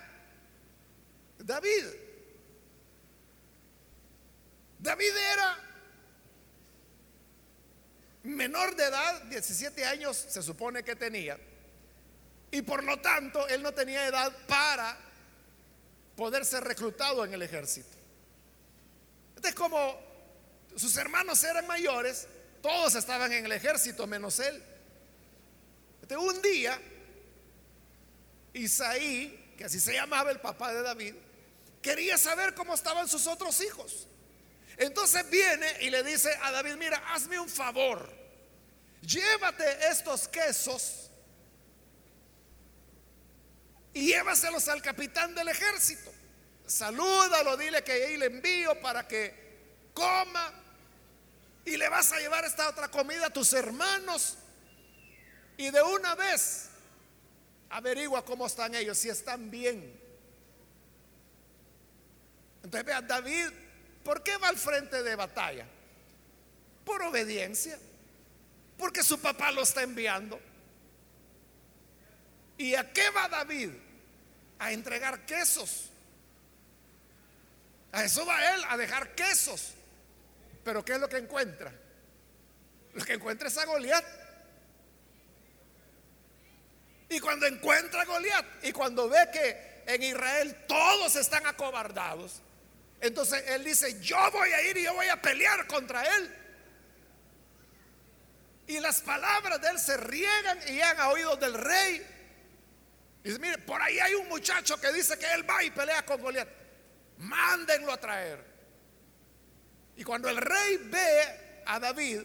David. 1.39 1.85
David 4.79 5.17
era 5.33 5.66
menor 8.47 8.77
de 8.77 8.85
edad, 8.85 9.23
17 9.23 9.83
años 9.83 10.25
se 10.29 10.41
supone 10.41 10.81
que 10.81 10.95
tenía, 10.95 11.37
y 12.49 12.61
por 12.61 12.81
lo 12.81 12.97
tanto 13.01 13.45
él 13.49 13.61
no 13.61 13.73
tenía 13.73 14.07
edad 14.07 14.31
para 14.47 14.97
poder 16.15 16.45
ser 16.45 16.63
reclutado 16.63 17.25
en 17.25 17.33
el 17.33 17.41
ejército. 17.41 17.89
Entonces 19.35 19.53
como 19.53 19.99
sus 20.77 20.95
hermanos 20.95 21.43
eran 21.43 21.67
mayores, 21.67 22.25
todos 22.61 22.95
estaban 22.95 23.33
en 23.33 23.45
el 23.45 23.51
ejército 23.51 24.07
menos 24.07 24.39
él. 24.39 24.63
Entonces 26.01 26.35
un 26.35 26.41
día, 26.41 26.79
Isaí, 28.53 29.55
que 29.57 29.65
así 29.65 29.81
se 29.81 29.91
llamaba 29.91 30.31
el 30.31 30.39
papá 30.39 30.73
de 30.73 30.83
David, 30.83 31.15
quería 31.81 32.17
saber 32.17 32.53
cómo 32.53 32.75
estaban 32.75 33.09
sus 33.09 33.27
otros 33.27 33.59
hijos. 33.59 34.07
Entonces 34.77 35.29
viene 35.29 35.81
y 35.81 35.89
le 35.89 36.01
dice 36.01 36.29
a 36.43 36.51
David, 36.51 36.75
mira, 36.75 37.03
hazme 37.13 37.37
un 37.39 37.49
favor 37.49 38.16
llévate 39.07 39.87
estos 39.87 40.27
quesos 40.27 41.09
y 43.93 44.07
llévaselos 44.07 44.67
al 44.67 44.81
capitán 44.81 45.33
del 45.33 45.47
ejército. 45.47 46.13
Salúdalo, 46.65 47.55
dile 47.55 47.83
que 47.83 47.93
ahí 47.93 48.17
le 48.17 48.25
envío 48.25 48.79
para 48.81 49.07
que 49.07 49.47
coma 49.93 50.53
y 51.65 51.77
le 51.77 51.87
vas 51.89 52.11
a 52.11 52.19
llevar 52.19 52.43
esta 52.45 52.69
otra 52.69 52.89
comida 52.89 53.27
a 53.27 53.29
tus 53.29 53.53
hermanos 53.53 54.37
y 55.55 55.71
de 55.71 55.81
una 55.81 56.13
vez 56.15 56.69
averigua 57.69 58.23
cómo 58.23 58.45
están 58.45 58.75
ellos, 58.75 58.97
si 58.97 59.09
están 59.09 59.49
bien. 59.49 59.99
Entonces 62.63 62.85
vean, 62.85 63.07
David, 63.07 63.49
¿por 64.03 64.21
qué 64.21 64.35
va 64.37 64.49
al 64.49 64.57
frente 64.57 65.01
de 65.01 65.15
batalla? 65.15 65.65
Por 66.83 67.01
obediencia. 67.01 67.79
Porque 68.77 69.03
su 69.03 69.19
papá 69.19 69.51
lo 69.51 69.63
está 69.63 69.81
enviando. 69.83 70.39
¿Y 72.57 72.75
a 72.75 72.91
qué 72.91 73.09
va 73.09 73.27
David? 73.27 73.71
A 74.59 74.71
entregar 74.71 75.25
quesos. 75.25 75.89
A 77.91 78.03
eso 78.03 78.25
va 78.25 78.53
él, 78.53 78.61
a 78.69 78.77
dejar 78.77 79.15
quesos. 79.15 79.73
Pero 80.63 80.83
¿qué 80.83 80.93
es 80.93 80.99
lo 80.99 81.09
que 81.09 81.17
encuentra? 81.17 81.71
Lo 82.93 83.05
que 83.05 83.13
encuentra 83.13 83.47
es 83.47 83.57
a 83.57 83.65
Goliat. 83.65 84.05
Y 87.09 87.19
cuando 87.19 87.45
encuentra 87.45 88.01
a 88.01 88.05
Goliat 88.05 88.45
y 88.63 88.71
cuando 88.71 89.07
ve 89.07 89.29
que 89.31 89.83
en 89.85 90.03
Israel 90.03 90.65
todos 90.67 91.15
están 91.15 91.45
acobardados, 91.47 92.41
entonces 92.99 93.43
él 93.47 93.63
dice, 93.63 94.01
yo 94.01 94.17
voy 94.31 94.51
a 94.51 94.61
ir 94.63 94.77
y 94.77 94.83
yo 94.83 94.93
voy 94.93 95.07
a 95.07 95.21
pelear 95.21 95.67
contra 95.67 96.03
él. 96.17 96.35
Y 98.67 98.79
las 98.81 99.01
palabras 99.01 99.61
de 99.61 99.69
él 99.69 99.79
se 99.79 99.95
riegan 99.95 100.59
y 100.67 100.73
llegan 100.73 100.99
a 100.99 101.09
oídos 101.09 101.39
del 101.39 101.53
rey. 101.53 102.05
Y 103.23 103.29
dice, 103.29 103.39
mire, 103.39 103.57
por 103.59 103.81
ahí 103.81 103.97
hay 103.99 104.13
un 104.15 104.27
muchacho 104.27 104.79
que 104.79 104.91
dice 104.91 105.17
que 105.17 105.31
él 105.33 105.49
va 105.49 105.63
y 105.63 105.71
pelea 105.71 106.05
con 106.05 106.21
Goliat. 106.21 106.49
Mándenlo 107.19 107.93
a 107.93 107.99
traer. 107.99 108.43
Y 109.95 110.03
cuando 110.03 110.29
el 110.29 110.37
rey 110.37 110.77
ve 110.83 111.63
a 111.65 111.79
David, 111.79 112.21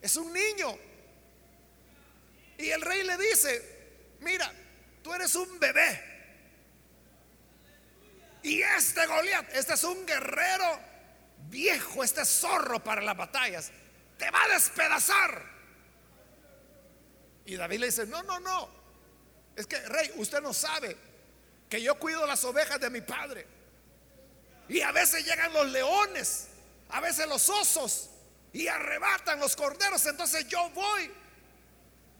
es 0.00 0.16
un 0.16 0.32
niño. 0.32 0.78
Y 2.58 2.70
el 2.70 2.80
rey 2.80 3.02
le 3.02 3.16
dice, 3.18 4.16
mira, 4.20 4.50
tú 5.02 5.12
eres 5.12 5.34
un 5.34 5.58
bebé. 5.58 6.02
Y 8.44 8.62
este 8.62 9.04
Goliat, 9.04 9.52
este 9.52 9.74
es 9.74 9.82
un 9.82 10.06
guerrero 10.06 10.80
viejo, 11.48 12.04
este 12.04 12.24
zorro 12.24 12.82
para 12.82 13.02
las 13.02 13.16
batallas, 13.16 13.72
te 14.16 14.30
va 14.30 14.44
a 14.44 14.48
despedazar. 14.48 15.55
Y 17.46 17.56
David 17.56 17.78
le 17.78 17.86
dice, 17.86 18.06
no, 18.06 18.22
no, 18.24 18.40
no. 18.40 18.68
Es 19.54 19.66
que, 19.66 19.78
rey, 19.80 20.12
usted 20.16 20.42
no 20.42 20.52
sabe 20.52 20.96
que 21.70 21.80
yo 21.80 21.98
cuido 21.98 22.26
las 22.26 22.44
ovejas 22.44 22.80
de 22.80 22.90
mi 22.90 23.00
padre. 23.00 23.46
Y 24.68 24.80
a 24.80 24.90
veces 24.90 25.24
llegan 25.24 25.52
los 25.52 25.66
leones, 25.68 26.48
a 26.88 27.00
veces 27.00 27.26
los 27.28 27.48
osos, 27.48 28.10
y 28.52 28.66
arrebatan 28.66 29.38
los 29.38 29.54
corderos. 29.54 30.04
Entonces 30.06 30.48
yo 30.48 30.68
voy 30.70 31.10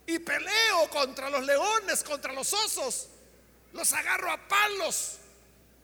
y 0.06 0.18
peleo 0.20 0.88
contra 0.90 1.28
los 1.28 1.44
leones, 1.44 2.04
contra 2.04 2.32
los 2.32 2.52
osos. 2.52 3.08
Los 3.72 3.92
agarro 3.92 4.30
a 4.30 4.48
palos 4.48 5.18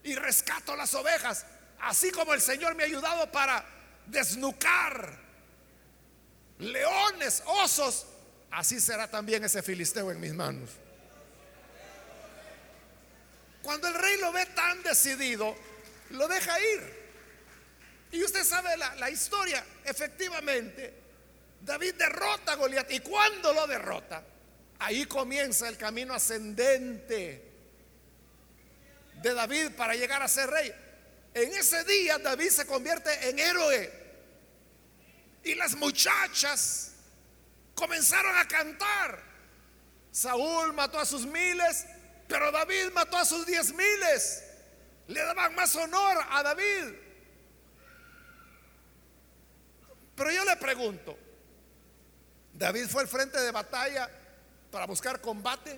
y 0.03 0.15
rescato 0.15 0.75
las 0.75 0.93
ovejas. 0.93 1.45
Así 1.81 2.11
como 2.11 2.33
el 2.33 2.41
Señor 2.41 2.75
me 2.75 2.83
ha 2.83 2.85
ayudado 2.85 3.29
para 3.29 3.65
desnucar 4.07 5.19
leones, 6.59 7.43
osos 7.45 8.05
así 8.53 8.79
será 8.79 9.09
también 9.09 9.43
ese 9.43 9.61
filisteo 9.61 10.11
en 10.11 10.19
mis 10.19 10.33
manos. 10.33 10.69
Cuando 13.61 13.87
el 13.87 13.93
rey 13.93 14.17
lo 14.19 14.31
ve 14.31 14.45
tan 14.47 14.83
decidido, 14.83 15.55
lo 16.11 16.27
deja 16.27 16.59
ir. 16.59 17.03
Y 18.11 18.23
usted 18.23 18.43
sabe 18.43 18.75
la, 18.77 19.09
historia, 19.09 19.63
efectivamente, 19.85 20.93
David 21.61 21.95
derrota 21.95 22.51
a 22.51 22.55
Goliat. 22.55 22.91
Y 22.91 22.99
cuando 22.99 23.53
lo 23.53 23.65
derrota, 23.65 24.23
Ahí 24.83 25.05
comienza 25.05 25.69
el 25.69 25.77
camino 25.77 26.13
ascendente 26.13 27.41
de 29.21 29.33
David 29.33 29.71
para 29.77 29.95
llegar 29.95 30.21
a 30.21 30.27
ser 30.27 30.49
rey. 30.49 30.73
En 31.33 31.53
ese 31.53 31.85
día 31.85 32.17
David 32.17 32.49
se 32.49 32.65
convierte 32.65 33.29
en 33.29 33.39
héroe. 33.39 33.93
Y 35.45 35.55
las 35.55 35.75
muchachas 35.75 36.92
comenzaron 37.83 38.37
a 38.37 38.47
cantar. 38.47 39.21
Saúl 40.09 40.71
mató 40.71 40.99
a 40.99 41.05
sus 41.05 41.25
miles, 41.25 41.85
pero 42.29 42.49
David 42.49 42.91
mató 42.93 43.17
a 43.17 43.25
sus 43.25 43.45
diez 43.45 43.73
miles. 43.73 44.41
Le 45.07 45.19
daban 45.19 45.53
más 45.53 45.75
honor 45.75 46.17
a 46.29 46.43
David. 46.43 46.95
Pero 50.15 50.31
yo 50.31 50.45
le 50.45 50.55
pregunto, 50.55 51.17
¿David 52.53 52.87
fue 52.87 53.01
al 53.01 53.09
frente 53.09 53.37
de 53.41 53.51
batalla 53.51 54.09
para 54.71 54.85
buscar 54.85 55.19
combate? 55.19 55.77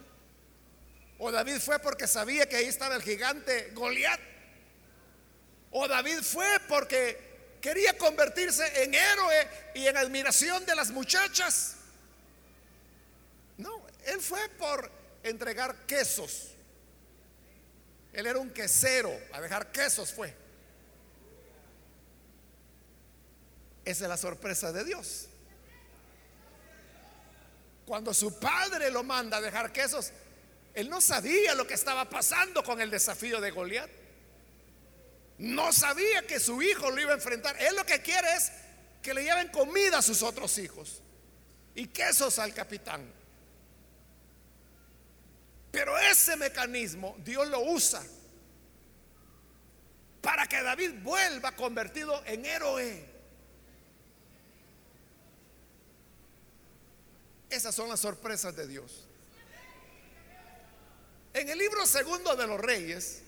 ¿O 1.17 1.31
David 1.31 1.57
fue 1.57 1.79
porque 1.79 2.05
sabía 2.05 2.47
que 2.47 2.57
ahí 2.57 2.65
estaba 2.65 2.95
el 2.95 3.01
gigante 3.01 3.71
Goliat? 3.73 4.19
¿O 5.71 5.87
David 5.87 6.19
fue 6.21 6.59
porque 6.67 7.57
quería 7.61 7.97
convertirse 7.97 8.83
en 8.83 8.93
héroe 8.93 9.47
y 9.73 9.87
en 9.87 9.97
admiración 9.97 10.63
de 10.67 10.75
las 10.75 10.91
muchachas? 10.91 11.74
Él 14.05 14.21
fue 14.21 14.47
por 14.49 14.89
entregar 15.23 15.85
quesos. 15.85 16.51
Él 18.13 18.27
era 18.27 18.39
un 18.39 18.51
quesero, 18.51 19.11
a 19.33 19.41
dejar 19.41 19.71
quesos 19.71 20.13
fue. 20.13 20.33
Esa 23.83 24.05
es 24.05 24.09
la 24.09 24.17
sorpresa 24.17 24.71
de 24.71 24.85
Dios. 24.85 25.27
Cuando 27.85 28.13
su 28.13 28.39
padre 28.39 28.89
lo 28.89 29.03
manda 29.03 29.37
a 29.37 29.41
dejar 29.41 29.71
quesos, 29.71 30.11
él 30.73 30.89
no 30.89 31.01
sabía 31.01 31.55
lo 31.55 31.67
que 31.67 31.73
estaba 31.73 32.09
pasando 32.09 32.63
con 32.63 32.81
el 32.81 32.89
desafío 32.89 33.41
de 33.41 33.51
Goliat. 33.51 33.89
No 35.37 35.73
sabía 35.73 36.25
que 36.25 36.39
su 36.39 36.61
hijo 36.61 36.89
lo 36.91 37.01
iba 37.01 37.11
a 37.11 37.15
enfrentar. 37.15 37.55
Él 37.61 37.75
lo 37.75 37.85
que 37.85 38.01
quiere 38.01 38.33
es 38.35 38.51
que 39.01 39.13
le 39.13 39.23
lleven 39.23 39.49
comida 39.49 39.99
a 39.99 40.01
sus 40.01 40.23
otros 40.23 40.57
hijos 40.57 41.01
y 41.75 41.87
quesos 41.87 42.39
al 42.39 42.53
capitán. 42.53 43.24
Pero 45.75 45.97
ese 45.97 46.37
mecanismo 46.37 47.17
Dios 47.19 47.49
lo 47.49 47.59
usa 47.59 48.01
para 50.21 50.47
que 50.47 50.63
David 50.63 51.03
vuelva 51.03 51.51
convertido 51.51 52.23
en 52.25 52.45
héroe. 52.45 53.05
Esas 57.49 57.75
son 57.75 57.89
las 57.89 57.99
sorpresas 57.99 58.55
de 58.55 58.67
Dios. 58.67 59.05
En 61.33 61.49
el 61.49 61.57
libro 61.57 61.85
segundo 61.85 62.37
de 62.37 62.47
los 62.47 62.61
reyes, 62.61 63.23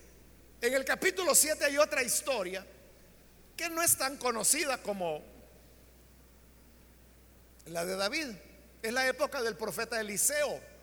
en 0.61 0.73
el 0.73 0.85
capítulo 0.85 1.35
7 1.35 1.65
hay 1.65 1.77
otra 1.77 2.01
historia 2.01 2.65
que 3.57 3.69
no 3.69 3.83
es 3.83 3.97
tan 3.97 4.15
conocida 4.15 4.81
como 4.81 5.21
la 7.65 7.83
de 7.83 7.97
David. 7.97 8.27
Es 8.81 8.93
la 8.93 9.05
época 9.05 9.41
del 9.41 9.57
profeta 9.57 9.99
Eliseo. 9.99 10.76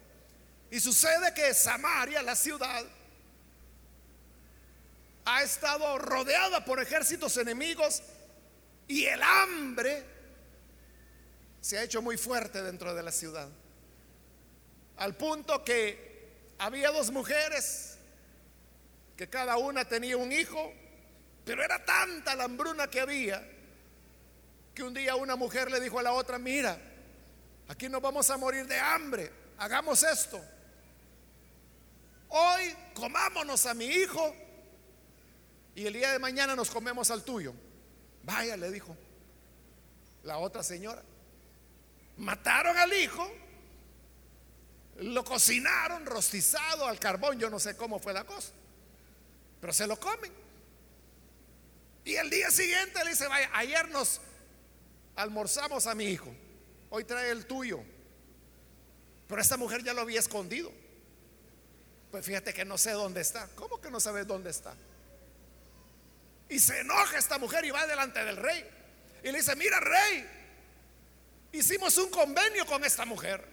Y 0.70 0.80
sucede 0.80 1.32
que 1.34 1.54
Samaria, 1.54 2.22
la 2.22 2.34
ciudad, 2.34 2.84
ha 5.24 5.42
estado 5.42 5.98
rodeada 5.98 6.64
por 6.64 6.80
ejércitos 6.80 7.36
enemigos 7.36 8.02
y 8.86 9.04
el 9.04 9.22
hambre 9.22 10.04
se 11.60 11.78
ha 11.78 11.82
hecho 11.82 12.02
muy 12.02 12.18
fuerte 12.18 12.62
dentro 12.62 12.94
de 12.94 13.02
la 13.02 13.10
ciudad. 13.10 13.48
Al 14.98 15.16
punto 15.16 15.64
que 15.64 16.54
había 16.58 16.90
dos 16.90 17.10
mujeres 17.10 17.96
que 19.16 19.28
cada 19.28 19.56
una 19.56 19.86
tenía 19.86 20.16
un 20.16 20.30
hijo, 20.32 20.72
pero 21.44 21.62
era 21.64 21.84
tanta 21.84 22.34
la 22.34 22.44
hambruna 22.44 22.88
que 22.88 23.00
había 23.00 23.50
que 24.74 24.82
un 24.82 24.92
día 24.92 25.14
una 25.14 25.36
mujer 25.36 25.70
le 25.70 25.78
dijo 25.80 26.00
a 26.00 26.02
la 26.02 26.12
otra, 26.12 26.36
mira, 26.36 26.76
aquí 27.68 27.88
nos 27.88 28.02
vamos 28.02 28.28
a 28.28 28.36
morir 28.36 28.66
de 28.66 28.78
hambre, 28.78 29.30
hagamos 29.56 30.02
esto 30.02 30.44
hoy 32.36 32.76
comámonos 32.94 33.64
a 33.66 33.74
mi 33.74 33.86
hijo 33.86 34.34
y 35.76 35.86
el 35.86 35.92
día 35.92 36.12
de 36.12 36.18
mañana 36.18 36.56
nos 36.56 36.68
comemos 36.70 37.10
al 37.10 37.22
tuyo. 37.22 37.54
Vaya, 38.24 38.56
le 38.56 38.70
dijo 38.70 38.96
la 40.24 40.38
otra 40.38 40.62
señora. 40.62 41.02
Mataron 42.16 42.76
al 42.76 42.92
hijo, 42.92 43.30
lo 44.96 45.24
cocinaron 45.24 46.06
rostizado 46.06 46.86
al 46.86 46.98
carbón, 46.98 47.38
yo 47.38 47.50
no 47.50 47.60
sé 47.60 47.76
cómo 47.76 47.98
fue 48.00 48.12
la 48.12 48.24
cosa, 48.24 48.52
pero 49.60 49.72
se 49.72 49.86
lo 49.86 49.98
comen. 49.98 50.32
Y 52.04 52.16
el 52.16 52.30
día 52.30 52.50
siguiente 52.50 53.02
le 53.04 53.10
dice, 53.10 53.26
vaya, 53.28 53.48
ayer 53.54 53.88
nos 53.90 54.20
almorzamos 55.16 55.86
a 55.86 55.94
mi 55.94 56.06
hijo, 56.06 56.32
hoy 56.90 57.04
trae 57.04 57.30
el 57.30 57.46
tuyo. 57.46 57.80
Pero 59.26 59.40
esta 59.40 59.56
mujer 59.56 59.82
ya 59.82 59.94
lo 59.94 60.02
había 60.02 60.20
escondido. 60.20 60.83
Pues 62.14 62.26
fíjate 62.26 62.54
que 62.54 62.64
no 62.64 62.78
sé 62.78 62.92
dónde 62.92 63.22
está. 63.22 63.48
¿Cómo 63.56 63.80
que 63.80 63.90
no 63.90 63.98
sabes 63.98 64.24
dónde 64.24 64.48
está? 64.48 64.72
Y 66.48 66.60
se 66.60 66.78
enoja 66.78 67.18
esta 67.18 67.38
mujer 67.38 67.64
y 67.64 67.72
va 67.72 67.88
delante 67.88 68.24
del 68.24 68.36
rey. 68.36 68.64
Y 69.24 69.32
le 69.32 69.38
dice, 69.38 69.56
mira 69.56 69.80
rey, 69.80 70.24
hicimos 71.50 71.98
un 71.98 72.10
convenio 72.10 72.66
con 72.66 72.84
esta 72.84 73.04
mujer. 73.04 73.44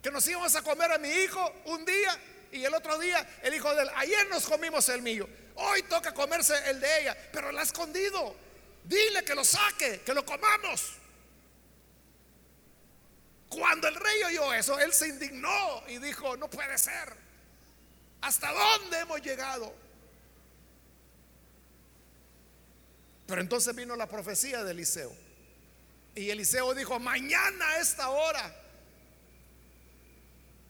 Que 0.00 0.12
nos 0.12 0.24
íbamos 0.28 0.54
a 0.54 0.62
comer 0.62 0.92
a 0.92 0.98
mi 0.98 1.08
hijo 1.08 1.52
un 1.64 1.84
día 1.84 2.16
y 2.52 2.64
el 2.64 2.72
otro 2.72 2.96
día 2.96 3.40
el 3.42 3.52
hijo 3.52 3.74
de 3.74 3.82
él. 3.82 3.90
Ayer 3.96 4.28
nos 4.28 4.46
comimos 4.46 4.88
el 4.90 5.02
mío. 5.02 5.28
Hoy 5.56 5.82
toca 5.82 6.14
comerse 6.14 6.54
el 6.70 6.78
de 6.78 7.00
ella. 7.00 7.16
Pero 7.32 7.50
la 7.50 7.62
ha 7.62 7.64
escondido. 7.64 8.36
Dile 8.84 9.24
que 9.24 9.34
lo 9.34 9.44
saque, 9.44 10.02
que 10.02 10.14
lo 10.14 10.24
comamos. 10.24 10.92
Cuando 13.48 13.88
el 13.88 13.96
rey 13.96 14.22
oyó 14.22 14.54
eso, 14.54 14.78
él 14.78 14.92
se 14.92 15.08
indignó 15.08 15.82
y 15.88 15.98
dijo, 15.98 16.36
no 16.36 16.48
puede 16.48 16.78
ser. 16.78 17.24
¿Hasta 18.24 18.50
dónde 18.50 19.00
hemos 19.00 19.20
llegado? 19.20 19.74
Pero 23.26 23.42
entonces 23.42 23.76
vino 23.76 23.94
la 23.96 24.08
profecía 24.08 24.64
de 24.64 24.70
Eliseo. 24.70 25.14
Y 26.14 26.30
Eliseo 26.30 26.72
dijo, 26.72 26.98
mañana 26.98 27.68
a 27.68 27.78
esta 27.80 28.08
hora 28.08 28.56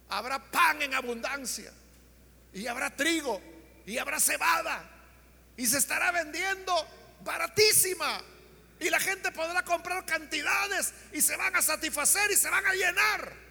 habrá 0.08 0.42
pan 0.50 0.82
en 0.82 0.94
abundancia. 0.94 1.72
Y 2.52 2.66
habrá 2.66 2.90
trigo. 2.96 3.40
Y 3.86 3.98
habrá 3.98 4.18
cebada. 4.18 4.90
Y 5.56 5.68
se 5.68 5.78
estará 5.78 6.10
vendiendo 6.10 6.74
baratísima. 7.22 8.20
Y 8.80 8.90
la 8.90 8.98
gente 8.98 9.30
podrá 9.30 9.62
comprar 9.62 10.04
cantidades. 10.04 10.92
Y 11.12 11.20
se 11.20 11.36
van 11.36 11.54
a 11.54 11.62
satisfacer 11.62 12.32
y 12.32 12.36
se 12.36 12.50
van 12.50 12.66
a 12.66 12.74
llenar. 12.74 13.43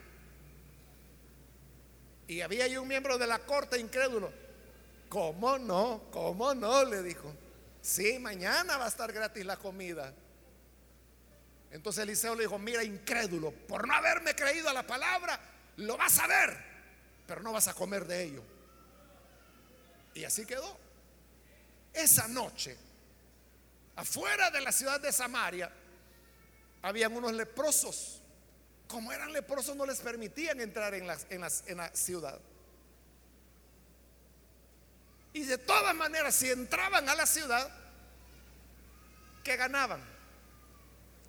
Y 2.28 2.42
había 2.42 2.66
ahí 2.66 2.78
un 2.78 2.88
miembro 2.88 3.18
de 3.18 3.28
la 3.28 3.40
corte 3.40 3.80
incrédulo. 3.80 4.32
¿Cómo 5.10 5.58
no? 5.58 6.04
¿Cómo 6.12 6.54
no? 6.54 6.84
Le 6.86 7.04
dijo. 7.04 7.34
Sí, 7.82 8.18
mañana 8.18 8.78
va 8.78 8.86
a 8.86 8.88
estar 8.88 9.12
gratis 9.12 9.46
la 9.46 9.58
comida. 9.58 10.14
Entonces 11.72 12.04
Eliseo 12.04 12.36
le 12.36 12.44
dijo, 12.44 12.58
mira, 12.58 12.84
incrédulo, 12.84 13.52
por 13.52 13.88
no 13.88 13.94
haberme 13.94 14.36
creído 14.36 14.70
a 14.70 14.74
la 14.74 14.88
palabra, 14.88 15.40
lo 15.78 15.98
vas 15.98 16.18
a 16.20 16.28
ver, 16.28 16.58
pero 17.28 17.42
no 17.42 17.52
vas 17.52 17.68
a 17.68 17.74
comer 17.74 18.06
de 18.06 18.24
ello. 18.24 18.44
Y 20.14 20.24
así 20.24 20.46
quedó. 20.46 20.78
Esa 21.92 22.28
noche, 22.28 22.78
afuera 23.96 24.50
de 24.50 24.62
la 24.62 24.72
ciudad 24.72 25.00
de 25.00 25.12
Samaria, 25.12 25.72
habían 26.82 27.16
unos 27.16 27.34
leprosos 27.34 28.23
como 28.94 29.12
eran 29.12 29.34
leprosos 29.34 29.76
no 29.76 29.88
les 29.88 30.00
permitían 30.02 30.62
entrar 30.62 30.94
en 30.94 31.08
la, 31.08 31.90
ciudad. 31.96 32.40
Y 35.34 35.42
de 35.46 35.58
todas 35.58 35.96
maneras, 35.96 36.36
si 36.36 36.52
entraban 36.52 37.10
a 37.10 37.16
la 37.16 37.26
ciudad, 37.26 37.72
¿qué 39.44 39.58
ganaban? 39.58 40.00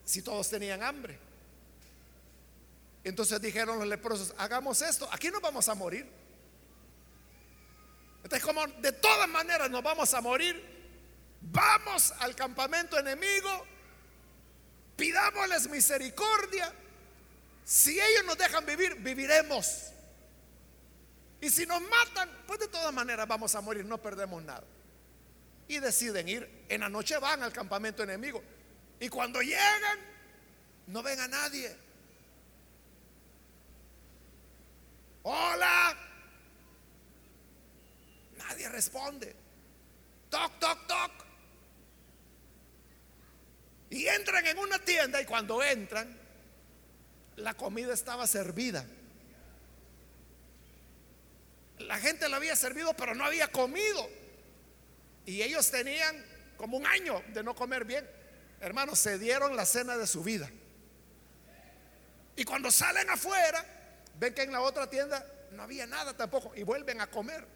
Si 0.05 0.21
todos 0.21 0.51
tenían 0.51 0.83
hambre. 0.83 1.19
Entonces 3.03 3.41
dijeron 3.41 3.79
los 3.79 3.89
leprosos, 3.89 4.35
hagamos 4.37 4.83
esto, 4.83 5.09
aquí 5.11 5.31
nos 5.31 5.41
vamos 5.41 5.67
a 5.71 5.75
morir. 5.75 6.07
Entonces, 8.25 8.45
como 8.45 8.67
de 8.67 8.93
todas 8.93 9.29
maneras 9.29 9.71
nos 9.71 9.83
vamos 9.83 10.13
a 10.13 10.21
morir, 10.21 10.63
vamos 11.41 12.13
al 12.19 12.37
campamento 12.37 12.99
enemigo, 12.99 13.67
pidámosles 14.97 15.71
misericordia 15.71 16.71
si 17.65 17.99
ellos 17.99 18.25
nos 18.27 18.37
dejan 18.37 18.67
vivir, 18.67 18.97
viviremos. 18.97 19.91
Y 21.41 21.51
si 21.51 21.67
nos 21.67 21.81
matan, 21.81 22.31
pues 22.47 22.61
de 22.61 22.69
todas 22.69 22.93
maneras 22.93 23.27
vamos 23.27 23.55
a 23.55 23.61
morir, 23.61 23.85
no 23.85 24.01
perdemos 24.01 24.43
nada. 24.43 24.65
Y 25.69 25.79
deciden 25.79 26.29
ir, 26.29 26.65
en 26.69 26.81
la 26.81 26.89
noche 26.89 27.17
van 27.19 27.43
al 27.43 27.53
campamento 27.53 28.03
enemigo. 28.03 28.43
Y 29.01 29.09
cuando 29.09 29.41
llegan, 29.41 29.99
no 30.87 31.03
ven 31.03 31.21
a 31.21 31.29
nadie. 31.29 31.77
Hola. 35.23 35.97
Nadie 38.37 38.69
responde. 38.69 39.35
Toc, 40.29 40.59
toc, 40.59 40.87
toc. 40.87 41.13
Y 43.91 44.07
entran 44.07 44.47
en 44.47 44.59
una 44.59 44.79
tienda 44.79 45.21
y 45.21 45.25
cuando 45.25 45.63
entran, 45.63 46.24
la 47.37 47.55
comida 47.55 47.93
estaba 47.93 48.27
servida. 48.27 48.85
La 51.79 51.99
gente 51.99 52.29
lo 52.29 52.37
había 52.37 52.57
servido, 52.57 52.95
pero 52.95 53.15
no 53.15 53.25
había 53.25 53.49
comido. 53.49 54.09
Y 55.27 55.43
ellos 55.43 55.71
tenían 55.71 56.25
como 56.57 56.77
un 56.77 56.87
año 56.87 57.23
de 57.33 57.43
no 57.43 57.55
comer 57.55 57.85
bien. 57.85 58.09
Hermanos, 58.61 58.99
se 58.99 59.19
dieron 59.19 59.57
la 59.57 59.67
cena 59.67 59.97
de 59.97 60.07
su 60.07 60.23
vida. 60.23 60.51
Y 62.37 62.45
cuando 62.45 62.71
salen 62.71 63.09
afuera, 63.11 63.65
ven 64.19 64.35
que 64.35 64.43
en 64.43 64.53
la 64.53 64.61
otra 64.61 64.89
tienda 64.89 65.27
no 65.53 65.63
había 65.63 65.87
nada 65.87 66.17
tampoco. 66.17 66.55
Y 66.55 66.63
vuelven 66.63 67.01
a 67.01 67.09
comer. 67.09 67.47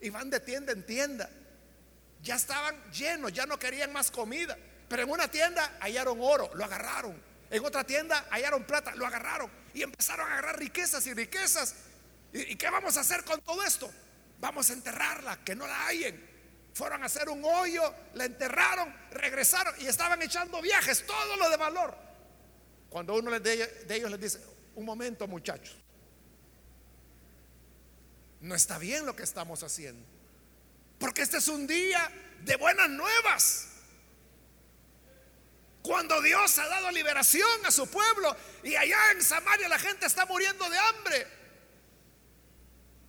Y 0.00 0.10
van 0.10 0.30
de 0.30 0.40
tienda 0.40 0.72
en 0.72 0.84
tienda. 0.84 1.30
Ya 2.22 2.36
estaban 2.36 2.76
llenos, 2.90 3.32
ya 3.32 3.46
no 3.46 3.58
querían 3.58 3.92
más 3.92 4.10
comida. 4.10 4.56
Pero 4.88 5.02
en 5.02 5.10
una 5.10 5.28
tienda 5.28 5.78
hallaron 5.80 6.18
oro, 6.20 6.50
lo 6.54 6.64
agarraron. 6.64 7.20
En 7.54 7.64
otra 7.64 7.84
tienda 7.84 8.26
hallaron 8.32 8.64
plata, 8.64 8.96
lo 8.96 9.06
agarraron. 9.06 9.48
Y 9.74 9.82
empezaron 9.82 10.28
a 10.28 10.32
agarrar 10.32 10.58
riquezas 10.58 11.06
y 11.06 11.14
riquezas. 11.14 11.76
¿Y, 12.32 12.56
qué 12.56 12.68
vamos 12.68 12.96
a 12.96 13.00
hacer 13.02 13.22
con 13.22 13.40
todo 13.42 13.62
esto? 13.62 13.88
Vamos 14.40 14.70
a 14.70 14.72
enterrarla, 14.72 15.44
que 15.44 15.54
no 15.54 15.64
la 15.64 15.86
hallen. 15.86 16.20
Fueron 16.74 17.04
a 17.04 17.06
hacer 17.06 17.28
un 17.28 17.44
hoyo, 17.44 17.94
la 18.14 18.24
enterraron, 18.24 18.92
regresaron 19.12 19.72
y 19.78 19.86
estaban 19.86 20.20
echando 20.20 20.60
viajes, 20.60 21.06
todo 21.06 21.36
lo 21.36 21.48
de 21.48 21.56
valor. 21.56 21.96
Cuando 22.90 23.14
uno 23.14 23.30
de 23.38 23.86
ellos 23.88 24.10
les 24.10 24.20
dice, 24.20 24.40
un 24.74 24.84
momento 24.84 25.28
muchachos, 25.28 25.76
no 28.40 28.56
está 28.56 28.78
bien 28.78 29.06
lo 29.06 29.14
que 29.14 29.22
estamos 29.22 29.62
haciendo. 29.62 30.04
Porque 30.98 31.22
este 31.22 31.36
es 31.36 31.46
un 31.46 31.68
día 31.68 32.10
de 32.40 32.56
buenas 32.56 32.90
nuevas. 32.90 33.73
Cuando 35.84 36.22
Dios 36.22 36.58
ha 36.58 36.66
dado 36.66 36.90
liberación 36.92 37.66
a 37.66 37.70
su 37.70 37.86
pueblo 37.86 38.34
y 38.62 38.74
allá 38.74 39.12
en 39.12 39.22
Samaria 39.22 39.68
la 39.68 39.78
gente 39.78 40.06
está 40.06 40.24
muriendo 40.24 40.66
de 40.70 40.78
hambre. 40.78 41.26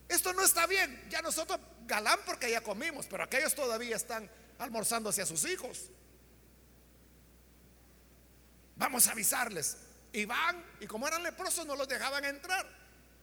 Esto 0.10 0.34
no 0.34 0.44
está 0.44 0.68
bien. 0.68 1.08
Ya 1.10 1.22
nosotros 1.22 1.58
galán 1.86 2.20
porque 2.26 2.52
ya 2.52 2.60
comimos, 2.60 3.08
pero 3.08 3.24
aquellos 3.24 3.56
todavía 3.56 3.96
están 3.96 4.30
almorzando 4.60 5.10
hacia 5.10 5.26
sus 5.26 5.46
hijos. 5.46 5.90
Vamos 8.76 9.08
a 9.08 9.14
avisarles. 9.14 9.78
Y 10.12 10.26
van, 10.26 10.62
y 10.82 10.86
como 10.86 11.08
eran 11.08 11.24
leprosos 11.24 11.66
no 11.66 11.78
los 11.78 11.88
dejaban 11.88 12.26
entrar. 12.26 12.70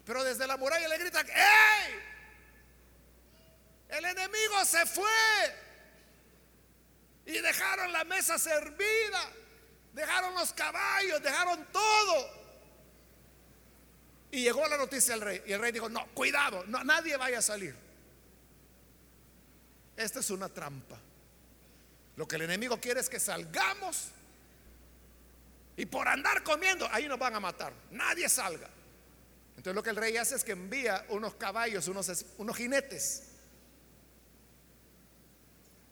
Pero 0.07 0.25
desde 0.25 0.47
la 0.47 0.57
muralla 0.57 0.89
le 0.89 0.97
gritan, 0.97 1.29
¡Ey! 1.29 2.01
El 3.91 4.05
enemigo 4.07 4.65
se 4.65 4.87
fue. 4.87 5.05
Y 7.27 7.33
dejaron 7.33 7.93
la 7.93 8.05
mesa 8.05 8.39
servida. 8.39 9.42
Dejaron 9.93 10.35
los 10.35 10.53
caballos, 10.53 11.23
dejaron 11.23 11.67
todo. 11.71 12.43
Y 14.31 14.43
llegó 14.43 14.67
la 14.67 14.79
noticia 14.79 15.15
al 15.15 15.21
rey. 15.21 15.43
Y 15.47 15.53
el 15.53 15.61
rey 15.61 15.73
dijo, 15.73 15.89
no, 15.89 16.07
cuidado, 16.15 16.65
no, 16.67 16.83
nadie 16.83 17.17
vaya 17.17 17.39
a 17.39 17.43
salir. 17.43 17.77
Esta 19.97 20.21
es 20.21 20.31
una 20.31 20.49
trampa. 20.49 20.99
Lo 22.17 22.27
que 22.27 22.37
el 22.37 22.43
enemigo 22.43 22.81
quiere 22.81 23.01
es 23.01 23.11
que 23.11 23.21
salgamos. 23.21 24.09
Y 25.77 25.87
por 25.87 26.09
andar 26.09 26.43
comiendo, 26.43 26.89
ahí 26.91 27.07
nos 27.07 27.19
van 27.19 27.35
a 27.35 27.41
matar. 27.41 27.75
Nadie 27.91 28.29
salga. 28.29 28.69
Entonces 29.57 29.75
lo 29.75 29.83
que 29.83 29.91
el 29.91 29.97
rey 29.97 30.17
hace 30.17 30.35
es 30.35 30.45
que 30.45 30.53
envía 30.53 31.05
unos 31.11 31.35
caballos, 31.35 31.87
unos, 31.89 32.25
unos 32.39 32.57
jinetes, 32.57 33.25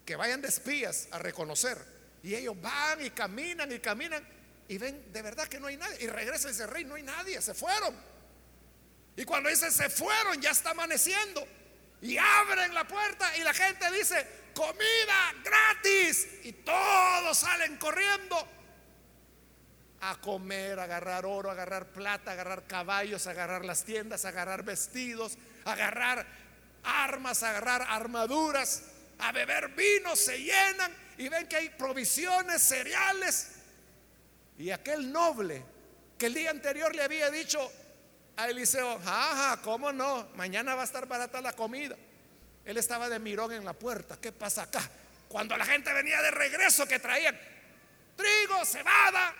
que 0.05 0.15
vayan 0.15 0.41
de 0.41 0.47
espías 0.47 1.07
a 1.11 1.19
reconocer. 1.19 1.77
Y 2.23 2.35
ellos 2.35 2.59
van 2.61 3.03
y 3.03 3.09
caminan 3.09 3.71
y 3.71 3.79
caminan 3.79 4.25
y 4.67 4.77
ven 4.77 5.11
de 5.11 5.21
verdad 5.21 5.47
que 5.47 5.59
no 5.59 5.67
hay 5.67 5.77
nadie. 5.77 5.97
Y 6.01 6.07
regresa 6.07 6.49
ese 6.49 6.67
rey, 6.67 6.85
no 6.85 6.95
hay 6.95 7.03
nadie, 7.03 7.41
se 7.41 7.53
fueron. 7.53 7.95
Y 9.15 9.25
cuando 9.25 9.49
dice 9.49 9.71
se 9.71 9.89
fueron, 9.89 10.39
ya 10.41 10.51
está 10.51 10.71
amaneciendo. 10.71 11.45
Y 12.01 12.17
abren 12.17 12.73
la 12.73 12.87
puerta 12.87 13.35
y 13.37 13.41
la 13.41 13.53
gente 13.53 13.91
dice, 13.91 14.25
comida 14.53 15.33
gratis. 15.43 16.27
Y 16.43 16.53
todos 16.53 17.37
salen 17.37 17.77
corriendo 17.77 18.47
a 20.01 20.15
comer, 20.19 20.79
a 20.79 20.83
agarrar 20.83 21.25
oro, 21.25 21.49
a 21.49 21.53
agarrar 21.53 21.91
plata, 21.91 22.31
a 22.31 22.33
agarrar 22.33 22.65
caballos, 22.65 23.27
a 23.27 23.31
agarrar 23.31 23.65
las 23.65 23.83
tiendas, 23.83 24.25
a 24.25 24.29
agarrar 24.29 24.63
vestidos, 24.63 25.37
a 25.65 25.73
agarrar 25.73 26.25
armas, 26.83 27.43
a 27.43 27.51
agarrar 27.51 27.85
armaduras, 27.87 28.83
a 29.19 29.31
beber 29.31 29.69
vino, 29.69 30.15
se 30.15 30.39
llenan 30.41 30.91
y 31.21 31.29
ven 31.29 31.47
que 31.47 31.55
hay 31.55 31.69
provisiones, 31.69 32.63
cereales. 32.63 33.49
Y 34.57 34.71
aquel 34.71 35.11
noble 35.11 35.63
que 36.17 36.25
el 36.25 36.33
día 36.33 36.49
anterior 36.49 36.95
le 36.95 37.03
había 37.03 37.29
dicho, 37.29 37.71
a 38.37 38.49
Eliseo, 38.49 38.99
jaja, 38.99 39.61
¿cómo 39.61 39.91
no? 39.91 40.29
Mañana 40.33 40.73
va 40.73 40.81
a 40.81 40.85
estar 40.85 41.07
barata 41.07 41.39
la 41.39 41.53
comida. 41.53 41.95
Él 42.65 42.75
estaba 42.75 43.07
de 43.07 43.19
mirón 43.19 43.51
en 43.51 43.63
la 43.63 43.73
puerta. 43.73 44.17
¿Qué 44.19 44.31
pasa 44.31 44.63
acá? 44.63 44.81
Cuando 45.27 45.55
la 45.55 45.65
gente 45.65 45.93
venía 45.93 46.19
de 46.23 46.31
regreso 46.31 46.87
que 46.87 46.97
traían 46.97 47.39
trigo, 48.15 48.65
cebada, 48.65 49.35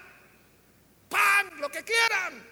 pan, 1.10 1.60
lo 1.60 1.70
que 1.72 1.84
quieran. 1.84 2.48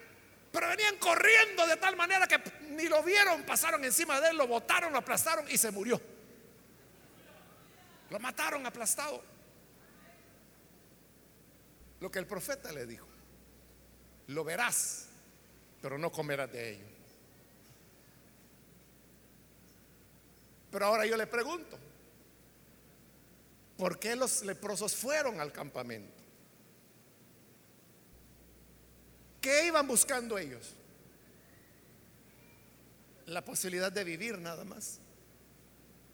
Pero 0.52 0.70
venían 0.70 0.98
corriendo 0.98 1.68
de 1.68 1.78
tal 1.78 1.96
manera 1.96 2.28
que 2.28 2.42
ni 2.72 2.88
lo 2.88 3.04
vieron, 3.04 3.44
pasaron 3.44 3.86
encima 3.86 4.20
de 4.22 4.30
él, 4.30 4.38
lo 4.38 4.48
botaron, 4.48 4.92
lo 4.92 4.98
aplastaron 4.98 5.46
y 5.52 5.58
se 5.60 5.70
murió. 5.70 6.02
Lo 8.10 8.20
mataron 8.20 8.66
aplastado. 8.66 9.24
Lo 12.00 12.10
que 12.10 12.20
el 12.20 12.26
profeta 12.26 12.72
le 12.72 12.86
dijo, 12.86 13.08
lo 14.28 14.44
verás 14.44 15.10
pero 15.82 15.98
no 15.98 16.12
comerás 16.12 16.52
de 16.52 16.72
ello. 16.72 16.86
Pero 20.72 20.86
ahora 20.86 21.06
yo 21.06 21.18
le 21.18 21.26
pregunto, 21.26 21.80
¿por 23.78 24.00
qué 24.00 24.16
los 24.16 24.44
leprosos 24.44 24.96
fueron 24.96 25.40
al 25.40 25.52
campamento? 25.52 26.14
¿Qué 29.42 29.68
iban 29.68 29.88
buscando 29.88 30.38
ellos? 30.38 30.76
La 33.26 33.44
posibilidad 33.44 33.92
de 33.92 34.04
vivir 34.04 34.38
nada 34.38 34.64
más. 34.66 35.00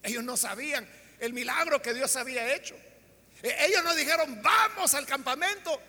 Ellos 0.04 0.24
no 0.24 0.38
sabían 0.38 0.88
el 1.20 1.34
milagro 1.34 1.82
que 1.82 1.94
Dios 1.94 2.16
había 2.16 2.56
hecho. 2.56 2.76
E-, 3.42 3.66
ellos 3.66 3.84
no 3.84 3.94
dijeron, 3.96 4.42
vamos 4.42 4.94
al 4.94 5.06
campamento, 5.06 5.80